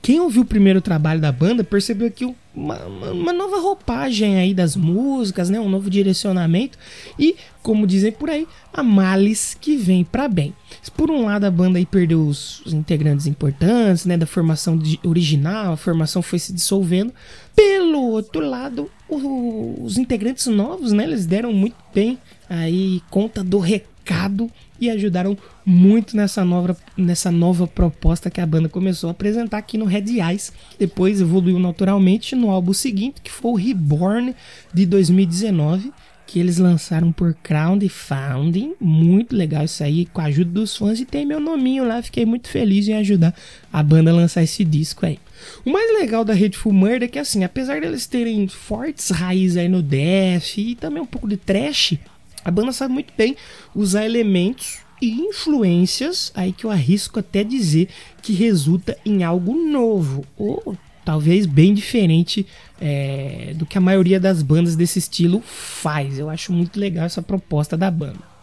Quem 0.00 0.18
ouviu 0.18 0.42
o 0.42 0.46
primeiro 0.46 0.80
trabalho 0.80 1.20
da 1.20 1.30
banda 1.30 1.62
percebeu 1.62 2.06
aqui 2.06 2.24
uma, 2.54 2.78
uma, 2.86 3.32
nova 3.34 3.58
roupagem 3.60 4.38
aí 4.38 4.54
das 4.54 4.76
músicas, 4.76 5.50
né? 5.50 5.60
um 5.60 5.68
novo 5.68 5.90
direcionamento 5.90 6.78
e, 7.18 7.36
como 7.62 7.86
dizem 7.86 8.10
por 8.10 8.30
aí, 8.30 8.48
a 8.72 8.82
males 8.82 9.54
que 9.60 9.76
vem 9.76 10.02
para 10.02 10.26
bem. 10.26 10.54
Por 10.96 11.10
um 11.10 11.24
lado, 11.26 11.44
a 11.44 11.50
banda 11.50 11.78
aí 11.78 11.84
perdeu 11.84 12.26
os, 12.26 12.64
os 12.64 12.72
integrantes 12.72 13.26
importantes 13.26 14.06
né? 14.06 14.16
da 14.16 14.26
formação 14.26 14.78
de, 14.78 14.98
original, 15.04 15.74
a 15.74 15.76
formação 15.76 16.22
foi 16.22 16.38
se 16.38 16.52
dissolvendo. 16.52 17.12
Pelo 17.54 18.00
outro 18.00 18.40
lado, 18.48 18.90
o, 19.06 19.82
os 19.84 19.98
integrantes 19.98 20.46
novos, 20.46 20.92
né? 20.92 21.04
eles 21.04 21.26
deram 21.26 21.52
muito 21.52 21.76
bem 21.94 22.18
aí 22.48 23.02
conta 23.10 23.44
do 23.44 23.58
recado 23.58 24.50
e 24.80 24.90
ajudaram 24.90 25.36
muito 25.64 26.16
nessa 26.16 26.44
nova, 26.44 26.76
nessa 26.96 27.30
nova 27.30 27.66
proposta 27.66 28.30
que 28.30 28.40
a 28.40 28.46
banda 28.46 28.68
começou 28.68 29.08
a 29.08 29.12
apresentar 29.12 29.58
aqui 29.58 29.78
no 29.78 29.84
Red 29.84 30.20
Eyes. 30.20 30.52
Depois 30.78 31.20
evoluiu 31.20 31.58
naturalmente 31.58 32.34
no 32.34 32.50
álbum 32.50 32.72
seguinte, 32.72 33.20
que 33.22 33.30
foi 33.30 33.52
o 33.52 33.56
Reborn 33.56 34.34
de 34.72 34.86
2019, 34.86 35.92
que 36.26 36.38
eles 36.40 36.58
lançaram 36.58 37.12
por 37.12 37.34
Crowdfunding. 37.42 38.74
Muito 38.80 39.36
legal 39.36 39.64
isso 39.64 39.82
aí, 39.84 40.06
com 40.06 40.20
a 40.20 40.24
ajuda 40.24 40.50
dos 40.50 40.76
fãs 40.76 41.00
e 41.00 41.04
tem 41.04 41.24
meu 41.26 41.40
nominho 41.40 41.86
lá. 41.86 42.02
Fiquei 42.02 42.26
muito 42.26 42.48
feliz 42.48 42.88
em 42.88 42.94
ajudar 42.94 43.34
a 43.72 43.82
banda 43.82 44.10
a 44.10 44.14
lançar 44.14 44.42
esse 44.42 44.64
disco 44.64 45.06
aí. 45.06 45.18
O 45.64 45.70
mais 45.70 45.92
legal 45.98 46.24
da 46.24 46.32
Hateful 46.32 46.72
Murder 46.72 47.04
é 47.04 47.08
que, 47.08 47.18
assim, 47.18 47.44
apesar 47.44 47.80
deles 47.80 48.06
terem 48.06 48.48
fortes 48.48 49.10
raízes 49.10 49.56
aí 49.56 49.68
no 49.68 49.82
death 49.82 50.58
e 50.58 50.74
também 50.74 51.02
um 51.02 51.06
pouco 51.06 51.28
de 51.28 51.36
trash, 51.36 51.98
a 52.44 52.50
banda 52.50 52.72
sabe 52.72 52.92
muito 52.92 53.12
bem 53.16 53.36
usar 53.74 54.04
elementos 54.04 54.78
e 55.00 55.10
influências 55.10 56.32
aí 56.34 56.52
que 56.52 56.64
eu 56.64 56.70
arrisco 56.70 57.18
até 57.18 57.42
dizer 57.42 57.88
que 58.22 58.32
resulta 58.32 58.96
em 59.04 59.24
algo 59.24 59.54
novo 59.54 60.24
ou 60.36 60.76
talvez 61.04 61.46
bem 61.46 61.74
diferente 61.74 62.46
é, 62.80 63.52
do 63.56 63.66
que 63.66 63.76
a 63.76 63.80
maioria 63.80 64.18
das 64.18 64.42
bandas 64.42 64.74
desse 64.74 64.98
estilo 64.98 65.42
faz. 65.42 66.18
Eu 66.18 66.30
acho 66.30 66.52
muito 66.52 66.80
legal 66.80 67.04
essa 67.04 67.20
proposta 67.20 67.76
da 67.76 67.90
banda. 67.90 68.34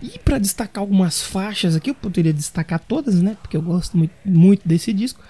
E 0.00 0.18
para 0.18 0.38
destacar 0.38 0.82
algumas 0.82 1.22
faixas 1.22 1.74
aqui, 1.74 1.90
eu 1.90 1.94
poderia 1.94 2.32
destacar 2.32 2.78
todas, 2.78 3.22
né? 3.22 3.36
Porque 3.40 3.56
eu 3.56 3.62
gosto 3.62 3.96
muito, 3.96 4.14
muito 4.24 4.66
desse 4.66 4.92
disco. 4.92 5.20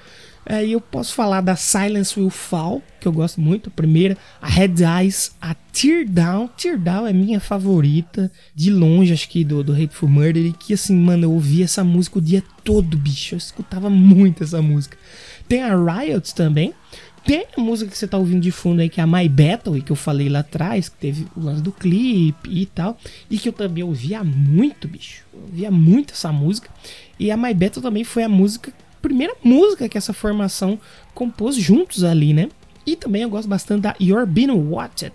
Aí 0.46 0.72
eu 0.72 0.80
posso 0.80 1.14
falar 1.14 1.40
da 1.40 1.57
Silence 1.57 2.18
Will 2.18 2.30
Fall, 2.30 2.83
que 3.00 3.09
eu 3.09 3.12
gosto 3.12 3.40
muito, 3.40 3.68
a 3.68 3.72
primeira, 3.72 4.16
a 4.40 4.48
Red 4.48 4.74
Eyes, 5.00 5.35
a 5.40 5.54
Tear 5.54 6.07
Down. 6.07 6.48
Tear 6.48 6.78
Down 6.78 7.07
é 7.07 7.12
minha 7.12 7.40
favorita, 7.40 8.30
de 8.54 8.70
longe, 8.70 9.12
acho 9.12 9.28
que 9.28 9.42
do, 9.42 9.64
do 9.64 9.72
Hateful 9.72 10.09
Murder, 10.09 10.44
e 10.44 10.52
que 10.52 10.74
assim, 10.74 10.96
mano, 10.96 11.24
eu 11.24 11.33
ouvia 11.33 11.64
essa 11.64 11.83
música 11.83 12.18
o 12.18 12.22
dia 12.22 12.42
todo, 12.62 12.96
bicho. 12.96 13.35
Eu 13.35 13.38
escutava 13.38 13.88
muito 13.88 14.44
essa 14.44 14.61
música. 14.61 14.98
Tem 15.48 15.62
a 15.62 15.74
Riot 15.74 16.35
também, 16.35 16.74
tem 17.24 17.46
a 17.57 17.61
música 17.61 17.90
que 17.90 17.96
você 17.96 18.07
tá 18.07 18.18
ouvindo 18.18 18.42
de 18.42 18.50
fundo 18.50 18.80
aí, 18.80 18.88
que 18.90 19.00
é 19.00 19.02
a 19.02 19.07
My 19.07 19.26
Battle, 19.28 19.80
que 19.83 19.90
eu 19.90 19.96
falei 19.96 20.28
lá 20.28 20.40
atrás, 20.40 20.90
que 20.90 20.96
teve 20.96 21.26
o 21.35 21.40
lance 21.40 21.62
do 21.62 21.72
clipe 21.72 22.50
e 22.50 22.66
tal, 22.66 22.98
e 23.30 23.38
que 23.38 23.48
eu 23.48 23.52
também 23.52 23.83
ouvia 23.83 24.22
muito, 24.22 24.87
bicho. 24.87 25.24
Eu 25.33 25.40
ouvia 25.40 25.70
muito 25.70 26.12
essa 26.12 26.30
música. 26.30 26.68
E 27.18 27.30
a 27.30 27.37
My 27.37 27.54
Battle 27.54 27.83
também 27.83 28.04
foi 28.04 28.24
a 28.24 28.28
música, 28.28 28.74
primeira 29.04 29.34
música 29.44 29.86
que 29.86 29.98
essa 29.98 30.14
formação 30.14 30.80
compôs 31.14 31.56
juntos 31.56 32.02
ali, 32.02 32.32
né? 32.32 32.48
E 32.86 32.96
também 32.96 33.20
eu 33.20 33.28
gosto 33.28 33.46
bastante 33.46 33.82
da 33.82 33.94
You're 34.00 34.24
Being 34.24 34.50
Watched. 34.50 35.12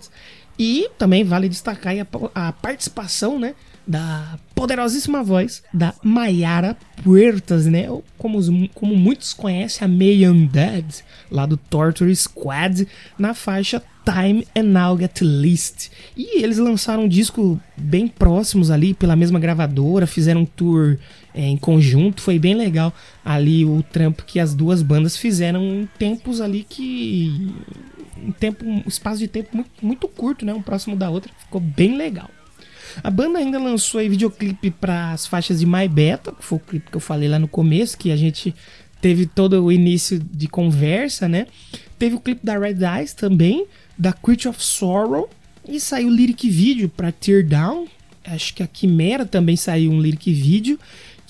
E 0.56 0.88
também 0.96 1.24
vale 1.24 1.48
destacar 1.48 1.94
a, 1.98 2.48
a 2.48 2.52
participação, 2.52 3.36
né? 3.36 3.54
da 3.86 4.38
poderosíssima 4.54 5.20
voz 5.20 5.64
da 5.74 5.92
Mayara 6.00 6.76
Puertas, 7.02 7.66
né? 7.66 7.86
Como, 8.16 8.68
como 8.72 8.94
muitos 8.94 9.32
conhecem, 9.32 9.84
a 9.84 9.88
May 9.88 10.28
Undead, 10.28 11.02
lá 11.28 11.44
do 11.44 11.56
Torture 11.56 12.14
Squad, 12.14 12.86
na 13.18 13.34
faixa 13.34 13.82
Time 14.04 14.46
and 14.56 14.64
Now 14.64 14.96
Get 14.96 15.22
List. 15.22 15.90
E 16.16 16.40
eles 16.42 16.58
lançaram 16.58 17.04
um 17.04 17.08
disco 17.08 17.60
bem 17.76 18.06
próximos 18.06 18.70
ali, 18.70 18.94
pela 18.94 19.16
mesma 19.16 19.40
gravadora, 19.40 20.06
fizeram 20.06 20.42
um 20.42 20.46
tour 20.46 20.96
é, 21.34 21.46
em 21.46 21.56
conjunto, 21.56 22.20
foi 22.20 22.38
bem 22.38 22.54
legal 22.54 22.92
ali 23.24 23.64
o 23.64 23.82
trampo 23.82 24.24
que 24.24 24.40
as 24.40 24.54
duas 24.54 24.82
bandas 24.82 25.16
fizeram 25.16 25.62
em 25.62 25.88
tempos 25.98 26.40
ali 26.40 26.64
que. 26.68 27.54
Um 28.22 28.32
tempo, 28.32 28.66
um 28.66 28.82
espaço 28.86 29.18
de 29.18 29.28
tempo 29.28 29.48
muito, 29.54 29.70
muito 29.80 30.08
curto, 30.08 30.44
né? 30.44 30.52
Um 30.52 30.60
próximo 30.60 30.94
da 30.94 31.08
outra, 31.08 31.32
ficou 31.38 31.60
bem 31.60 31.96
legal. 31.96 32.28
A 33.02 33.10
banda 33.10 33.38
ainda 33.38 33.58
lançou 33.58 34.00
aí 34.00 34.08
videoclipe 34.08 34.70
para 34.70 35.12
as 35.12 35.26
faixas 35.26 35.60
de 35.60 35.66
My 35.66 35.88
Beta, 35.88 36.32
que 36.32 36.44
foi 36.44 36.58
o 36.58 36.60
clipe 36.60 36.90
que 36.90 36.96
eu 36.96 37.00
falei 37.00 37.28
lá 37.28 37.38
no 37.38 37.48
começo, 37.48 37.96
que 37.96 38.10
a 38.10 38.16
gente 38.16 38.54
teve 39.00 39.26
todo 39.26 39.64
o 39.64 39.72
início 39.72 40.18
de 40.18 40.46
conversa, 40.48 41.28
né? 41.28 41.46
Teve 41.98 42.16
o 42.16 42.20
clipe 42.20 42.44
da 42.44 42.58
Red 42.58 42.78
Eyes 42.84 43.14
também, 43.14 43.66
da 43.96 44.12
Creature 44.12 44.48
of 44.48 44.62
Sorrow, 44.62 45.28
e 45.66 45.80
saiu 45.80 46.08
o 46.08 46.10
lyric 46.10 46.48
video 46.48 46.88
para 46.88 47.12
Tear 47.12 47.46
Down. 47.46 47.86
Acho 48.24 48.54
que 48.54 48.62
a 48.62 48.66
Quimera 48.66 49.24
também 49.24 49.56
saiu 49.56 49.90
um 49.90 50.00
lyric 50.00 50.32
video, 50.32 50.78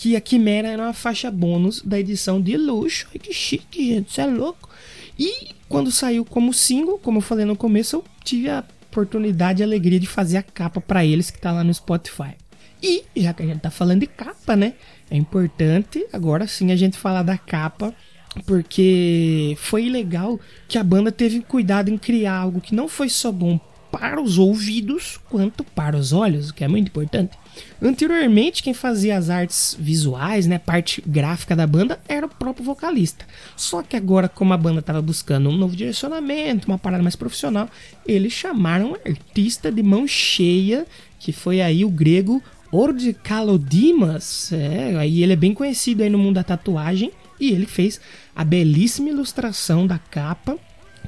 que 0.01 0.17
a 0.17 0.21
Quimera 0.21 0.69
era 0.69 0.83
uma 0.83 0.95
faixa 0.95 1.31
bônus 1.31 1.83
da 1.83 2.01
edição 2.01 2.41
de 2.41 2.57
luxo. 2.57 3.07
Ai, 3.13 3.19
que 3.19 3.35
chique, 3.35 3.87
gente, 3.87 4.09
isso 4.09 4.19
é 4.23 4.25
louco. 4.25 4.67
E 5.19 5.49
quando 5.69 5.93
saiu 5.93 6.25
como 6.25 6.55
single, 6.55 6.99
como 6.99 7.19
eu 7.19 7.23
falei 7.23 7.45
no 7.45 7.55
começo, 7.55 7.97
eu 7.97 8.05
tive 8.25 8.49
a 8.49 8.65
oportunidade 8.89 9.61
e 9.61 9.63
alegria 9.63 10.01
de 10.01 10.07
fazer 10.07 10.39
a 10.39 10.43
capa 10.43 10.81
para 10.81 11.05
eles 11.05 11.31
que 11.31 11.39
tá 11.39 11.53
lá 11.53 11.63
no 11.63 11.75
Spotify. 11.75 12.33
E 12.83 13.05
já 13.15 13.35
que 13.35 13.43
a 13.43 13.47
gente 13.47 13.61
tá 13.61 13.71
falando 13.71 14.01
de 14.01 14.07
capa, 14.07 14.57
né? 14.57 14.73
É 15.11 15.19
importante 15.19 16.07
agora 16.15 16.47
sim 16.47 16.73
a 16.73 16.77
gente 16.77 16.97
falar 16.97 17.23
da 17.23 17.37
capa, 17.37 17.95
porque 18.47 19.55
foi 19.59 19.91
legal 19.91 20.41
que 20.67 20.79
a 20.79 20.83
banda 20.83 21.13
teve 21.13 21.43
cuidado 21.43 21.91
em 21.91 21.99
criar 21.99 22.37
algo 22.37 22.59
que 22.63 22.75
não 22.75 22.89
foi 22.89 23.11
só 23.11 23.31
bom 23.31 23.61
para 23.91 24.21
os 24.21 24.39
ouvidos 24.39 25.19
quanto 25.29 25.65
para 25.65 25.97
os 25.97 26.13
olhos, 26.13 26.51
o 26.51 26.55
que 26.55 26.65
é 26.65 26.69
muito 26.69 26.89
importante. 26.89 27.37
Anteriormente, 27.83 28.63
quem 28.63 28.73
fazia 28.73 29.17
as 29.17 29.29
artes 29.29 29.77
visuais, 29.79 30.47
né, 30.47 30.59
parte 30.59 31.03
gráfica 31.07 31.57
da 31.57 31.67
banda, 31.67 32.01
era 32.09 32.27
o 32.27 32.29
próprio 32.29 32.65
vocalista. 32.65 33.25
Só 33.57 33.83
que 33.83 33.97
agora, 33.97 34.29
como 34.29 34.53
a 34.53 34.57
banda 34.57 34.81
estava 34.81 35.03
buscando 35.03 35.49
um 35.49 35.57
novo 35.57 35.75
direcionamento, 35.75 36.69
uma 36.69 36.79
parada 36.79 37.03
mais 37.03 37.17
profissional, 37.17 37.69
eles 38.07 38.33
chamaram 38.33 38.93
um 38.93 39.11
artista 39.11 39.71
de 39.71 39.83
mão 39.83 40.07
cheia, 40.07 40.87
que 41.19 41.33
foi 41.33 41.61
aí 41.61 41.85
o 41.85 41.91
grego 41.91 42.43
Ord 42.73 43.13
Kalodimas. 43.23 44.53
É, 44.53 44.97
aí 44.97 45.23
ele 45.23 45.33
é 45.33 45.37
bem 45.37 45.53
conhecido 45.53 46.03
aí 46.03 46.11
no 46.11 46.19
mundo 46.19 46.37
da 46.37 46.45
tatuagem 46.45 47.11
e 47.39 47.51
ele 47.51 47.67
fez 47.67 48.01
a 48.37 48.45
belíssima 48.45 49.09
ilustração 49.09 49.87
da 49.87 49.99
capa 49.99 50.59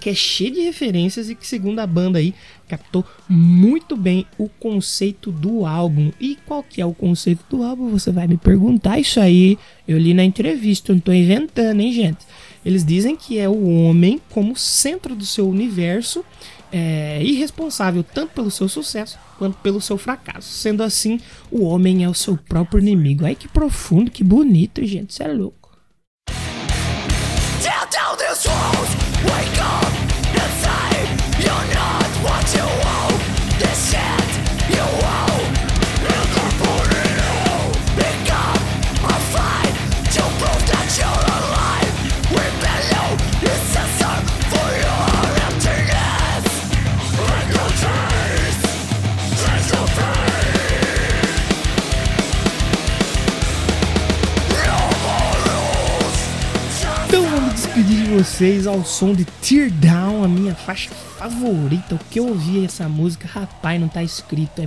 que 0.03 0.11
é 0.11 0.15
cheio 0.15 0.53
de 0.53 0.61
referências 0.63 1.31
e 1.31 1.35
que, 1.37 1.47
segundo 1.47 1.79
a 1.79 1.87
banda 1.87 2.19
aí, 2.19 2.35
captou 2.67 3.05
muito 3.29 3.97
bem 3.97 4.27
o 4.37 4.49
conceito 4.49 5.31
do 5.31 5.65
álbum. 5.65 6.11
E 6.21 6.37
qual 6.45 6.61
que 6.61 6.81
é 6.81 6.85
o 6.85 6.93
conceito 6.93 7.45
do 7.49 7.63
álbum? 7.63 7.89
Você 7.91 8.11
vai 8.11 8.27
me 8.27 8.37
perguntar 8.37 8.99
isso 8.99 9.21
aí. 9.21 9.57
Eu 9.87 9.97
li 9.99 10.13
na 10.13 10.25
entrevista, 10.25 10.93
não 10.93 10.99
tô 10.99 11.13
inventando, 11.13 11.81
hein, 11.81 11.93
gente? 11.93 12.27
Eles 12.65 12.85
dizem 12.85 13.15
que 13.15 13.39
é 13.39 13.49
o 13.49 13.69
homem 13.69 14.21
como 14.31 14.57
centro 14.57 15.15
do 15.15 15.25
seu 15.25 15.49
universo 15.49 16.25
é, 16.73 17.23
irresponsável 17.23 18.03
tanto 18.03 18.33
pelo 18.33 18.51
seu 18.51 18.69
sucesso 18.69 19.17
quanto 19.39 19.57
pelo 19.59 19.81
seu 19.81 19.97
fracasso. 19.97 20.49
Sendo 20.49 20.83
assim, 20.83 21.21
o 21.49 21.63
homem 21.63 22.03
é 22.03 22.09
o 22.09 22.15
seu 22.15 22.37
próprio 22.37 22.81
inimigo. 22.81 23.25
Ai 23.25 23.37
que 23.37 23.47
profundo, 23.47 24.11
que 24.11 24.25
bonito, 24.25 24.85
gente. 24.85 25.11
Isso 25.11 25.23
é 25.23 25.29
louco. 25.29 25.62
Vocês 58.23 58.69
ao 58.69 58.85
som 58.85 59.13
de 59.13 59.25
Tear 59.25 59.69
Down, 59.69 60.23
a 60.23 60.29
minha 60.29 60.55
faixa 60.55 60.91
favorita. 61.19 61.97
O 61.97 61.99
que 62.09 62.21
eu 62.21 62.29
ouvi 62.29 62.65
essa 62.65 62.89
música, 62.89 63.27
rapaz, 63.27 63.81
não 63.81 63.89
tá 63.89 64.01
escrito. 64.01 64.63
É 64.63 64.67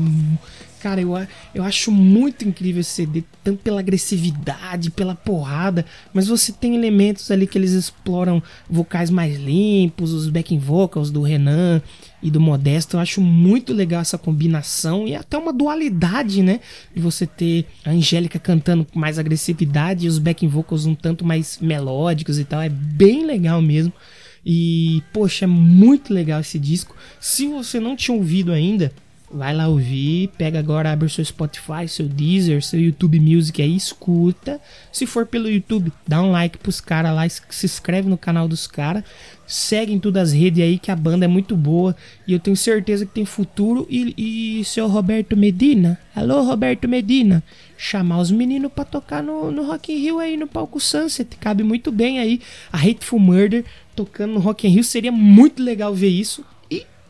Cara, 0.85 1.01
eu, 1.01 1.13
eu 1.55 1.63
acho 1.63 1.91
muito 1.91 2.47
incrível 2.47 2.81
esse 2.81 2.91
CD, 2.91 3.23
tanto 3.43 3.63
pela 3.63 3.79
agressividade, 3.79 4.91
pela 4.91 5.15
porrada, 5.15 5.83
mas 6.13 6.27
você 6.27 6.51
tem 6.51 6.75
elementos 6.75 7.31
ali 7.31 7.47
que 7.47 7.57
eles 7.57 7.71
exploram 7.71 8.39
vocais 8.69 9.09
mais 9.09 9.35
limpos, 9.35 10.13
os 10.13 10.29
backing 10.29 10.59
vocals 10.59 11.09
do 11.09 11.23
Renan 11.23 11.81
e 12.21 12.29
do 12.29 12.39
Modesto. 12.39 12.97
Eu 12.97 13.01
acho 13.01 13.19
muito 13.19 13.73
legal 13.73 13.99
essa 13.99 14.15
combinação 14.15 15.07
e 15.07 15.15
até 15.15 15.35
uma 15.39 15.51
dualidade, 15.51 16.43
né? 16.43 16.59
De 16.93 17.01
você 17.01 17.25
ter 17.25 17.65
a 17.83 17.89
Angélica 17.89 18.37
cantando 18.37 18.85
com 18.85 18.99
mais 18.99 19.17
agressividade 19.17 20.05
e 20.05 20.07
os 20.07 20.19
backing 20.19 20.47
vocals 20.47 20.85
um 20.85 20.93
tanto 20.93 21.25
mais 21.25 21.57
melódicos 21.59 22.37
e 22.37 22.45
tal. 22.45 22.61
É 22.61 22.69
bem 22.69 23.25
legal 23.25 23.59
mesmo. 23.59 23.91
E, 24.45 25.01
poxa, 25.11 25.45
é 25.45 25.47
muito 25.47 26.13
legal 26.13 26.41
esse 26.41 26.59
disco. 26.59 26.95
Se 27.19 27.47
você 27.47 27.79
não 27.79 27.95
tinha 27.95 28.15
ouvido 28.15 28.51
ainda, 28.51 28.91
Vai 29.31 29.55
lá 29.55 29.67
ouvir, 29.67 30.29
pega 30.37 30.59
agora, 30.59 30.91
abre 30.91 31.07
o 31.07 31.09
seu 31.09 31.25
Spotify, 31.25 31.87
seu 31.87 32.07
Deezer, 32.07 32.63
seu 32.63 32.79
YouTube 32.79 33.19
Music 33.19 33.59
aí, 33.59 33.75
escuta. 33.75 34.61
Se 34.91 35.07
for 35.07 35.25
pelo 35.25 35.49
YouTube, 35.49 35.91
dá 36.07 36.21
um 36.21 36.31
like 36.31 36.59
pros 36.59 36.79
caras 36.79 37.13
lá, 37.13 37.27
se 37.27 37.65
inscreve 37.65 38.07
no 38.07 38.19
canal 38.19 38.47
dos 38.47 38.67
caras. 38.67 39.03
Segue 39.47 39.93
em 39.93 39.99
todas 39.99 40.29
as 40.29 40.33
redes 40.33 40.63
aí 40.63 40.77
que 40.77 40.91
a 40.91 40.95
banda 40.95 41.25
é 41.25 41.27
muito 41.27 41.55
boa 41.55 41.95
e 42.27 42.33
eu 42.33 42.39
tenho 42.39 42.55
certeza 42.55 43.05
que 43.05 43.13
tem 43.13 43.25
futuro. 43.25 43.87
E, 43.89 44.59
e 44.59 44.63
seu 44.63 44.87
Roberto 44.87 45.35
Medina, 45.35 45.99
alô 46.15 46.43
Roberto 46.43 46.87
Medina, 46.87 47.43
chamar 47.75 48.19
os 48.19 48.29
meninos 48.29 48.71
pra 48.71 48.85
tocar 48.85 49.23
no, 49.23 49.51
no 49.51 49.65
Rock 49.65 49.91
in 49.91 49.97
Rio 49.97 50.19
aí 50.19 50.37
no 50.37 50.47
palco 50.47 50.79
Sunset, 50.79 51.35
cabe 51.37 51.63
muito 51.63 51.91
bem 51.91 52.19
aí. 52.19 52.39
A 52.71 52.77
Hateful 52.77 53.19
Murder 53.19 53.65
tocando 53.95 54.33
no 54.33 54.39
Rock 54.39 54.67
in 54.67 54.71
Rio, 54.71 54.83
seria 54.83 55.11
muito 55.11 55.63
legal 55.63 55.95
ver 55.95 56.09
isso 56.09 56.45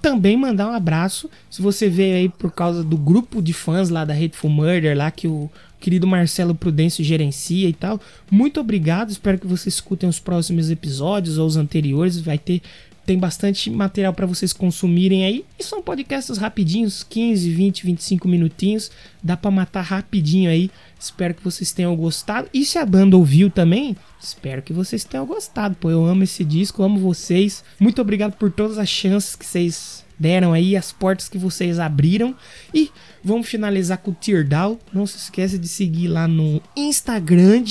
também 0.06 0.38
mandar 0.38 0.68
um 0.68 0.72
abraço. 0.72 1.28
Se 1.50 1.64
você 1.64 1.90
veio 1.90 2.16
aí 2.16 2.30
por 2.30 2.52
causa 2.52 2.84
do 2.84 2.96
grupo 2.96 3.42
de 3.42 3.54
fãs 3.54 3.90
lá 3.90 4.06
da 4.06 4.14
Hateful 4.14 4.52
Murder, 4.52 4.96
lá 4.96 5.10
que 5.10 5.28
o 5.28 5.50
querido 5.80 6.06
Marcelo 6.06 6.54
Prudêncio 6.54 7.04
gerencia 7.04 7.68
e 7.68 7.74
tal. 7.74 8.00
Muito 8.30 8.60
obrigado. 8.60 9.10
Espero 9.10 9.40
que 9.40 9.48
vocês 9.48 9.74
escutem 9.74 10.08
os 10.08 10.20
próximos 10.20 10.70
episódios 10.70 11.40
ou 11.40 11.48
os 11.48 11.58
anteriores. 11.58 12.20
Vai 12.20 12.38
ter 12.38 12.62
tem 13.06 13.18
bastante 13.18 13.70
material 13.70 14.14
para 14.14 14.26
vocês 14.26 14.52
consumirem 14.52 15.26
aí. 15.26 15.46
E 15.60 15.64
são 15.64 15.82
podcasts 15.82 16.38
rapidinhos, 16.38 17.04
15, 17.04 17.50
20, 17.52 17.86
25 17.86 18.28
minutinhos. 18.28 18.92
Dá 19.22 19.38
para 19.38 19.52
matar 19.52 19.82
rapidinho 19.82 20.50
aí. 20.50 20.72
Espero 21.00 21.36
que 21.36 21.44
vocês 21.44 21.72
tenham 21.72 21.96
gostado. 21.96 22.50
E 22.54 22.66
se 22.66 22.78
a 22.78 22.86
banda 22.86 23.16
ouviu 23.16 23.50
também, 23.50 23.96
espero 24.20 24.62
que 24.62 24.74
vocês 24.74 25.04
tenham 25.04 25.26
gostado. 25.26 25.76
Pô, 25.76 25.90
eu 25.90 26.04
amo 26.04 26.24
esse 26.24 26.44
disco, 26.44 26.84
amo 26.84 27.00
vocês. 27.00 27.64
Muito 27.80 28.02
obrigado 28.02 28.34
por 28.34 28.52
todas 28.52 28.78
as 28.78 28.90
chances 28.90 29.36
que 29.36 29.46
vocês 29.46 30.04
deram 30.18 30.54
aí, 30.54 30.76
as 30.76 30.92
portas 30.92 31.30
que 31.30 31.38
vocês 31.38 31.80
abriram. 31.80 32.36
E 32.74 32.90
vamos 33.24 33.48
finalizar 33.48 34.00
com 34.00 34.12
o 34.12 34.16
Teardown. 34.16 34.80
Não 34.92 35.06
se 35.06 35.18
esqueça 35.18 35.60
de 35.60 35.68
seguir 35.68 36.08
lá 36.08 36.28
no 36.28 36.62
Instagram, 36.76 37.62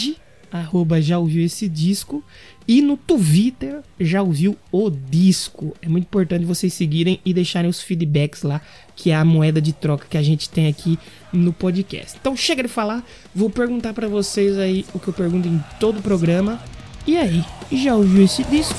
arroba 0.55 1.03
já 1.03 1.19
ouviu 1.19 1.45
esse 1.45 1.69
disco. 1.69 2.23
E 2.67 2.81
no 2.81 2.97
Twitter 2.97 3.81
já 4.01 4.23
ouviu 4.23 4.57
o 4.73 4.89
disco. 4.89 5.77
É 5.83 5.89
muito 5.89 6.05
importante 6.05 6.45
vocês 6.45 6.73
seguirem 6.73 7.21
e 7.25 7.35
deixarem 7.35 7.69
os 7.69 7.83
feedbacks 7.83 8.43
lá, 8.43 8.61
que 8.97 9.11
é 9.11 9.17
a 9.17 9.25
moeda 9.25 9.61
de 9.61 9.73
troca 9.73 10.07
que 10.09 10.17
a 10.17 10.23
gente 10.23 10.49
tem 10.49 10.69
aqui 10.69 10.99
no 11.33 11.53
podcast. 11.53 12.17
Então 12.19 12.37
chega 12.37 12.63
de 12.63 12.69
falar, 12.69 13.05
vou 13.35 13.51
perguntar 13.51 13.93
para 13.93 14.09
vocês 14.09 14.57
aí 14.57 14.87
o 14.95 14.99
que 14.99 15.09
eu 15.09 15.15
pergunto 15.15 15.49
em 15.49 15.63
todo 15.79 15.99
o 15.99 16.03
programa. 16.03 16.63
E 17.07 17.19
aí, 17.19 17.45
já 17.71 17.95
ouviu 17.95 18.25
esse 18.25 18.43
disco? 18.45 18.79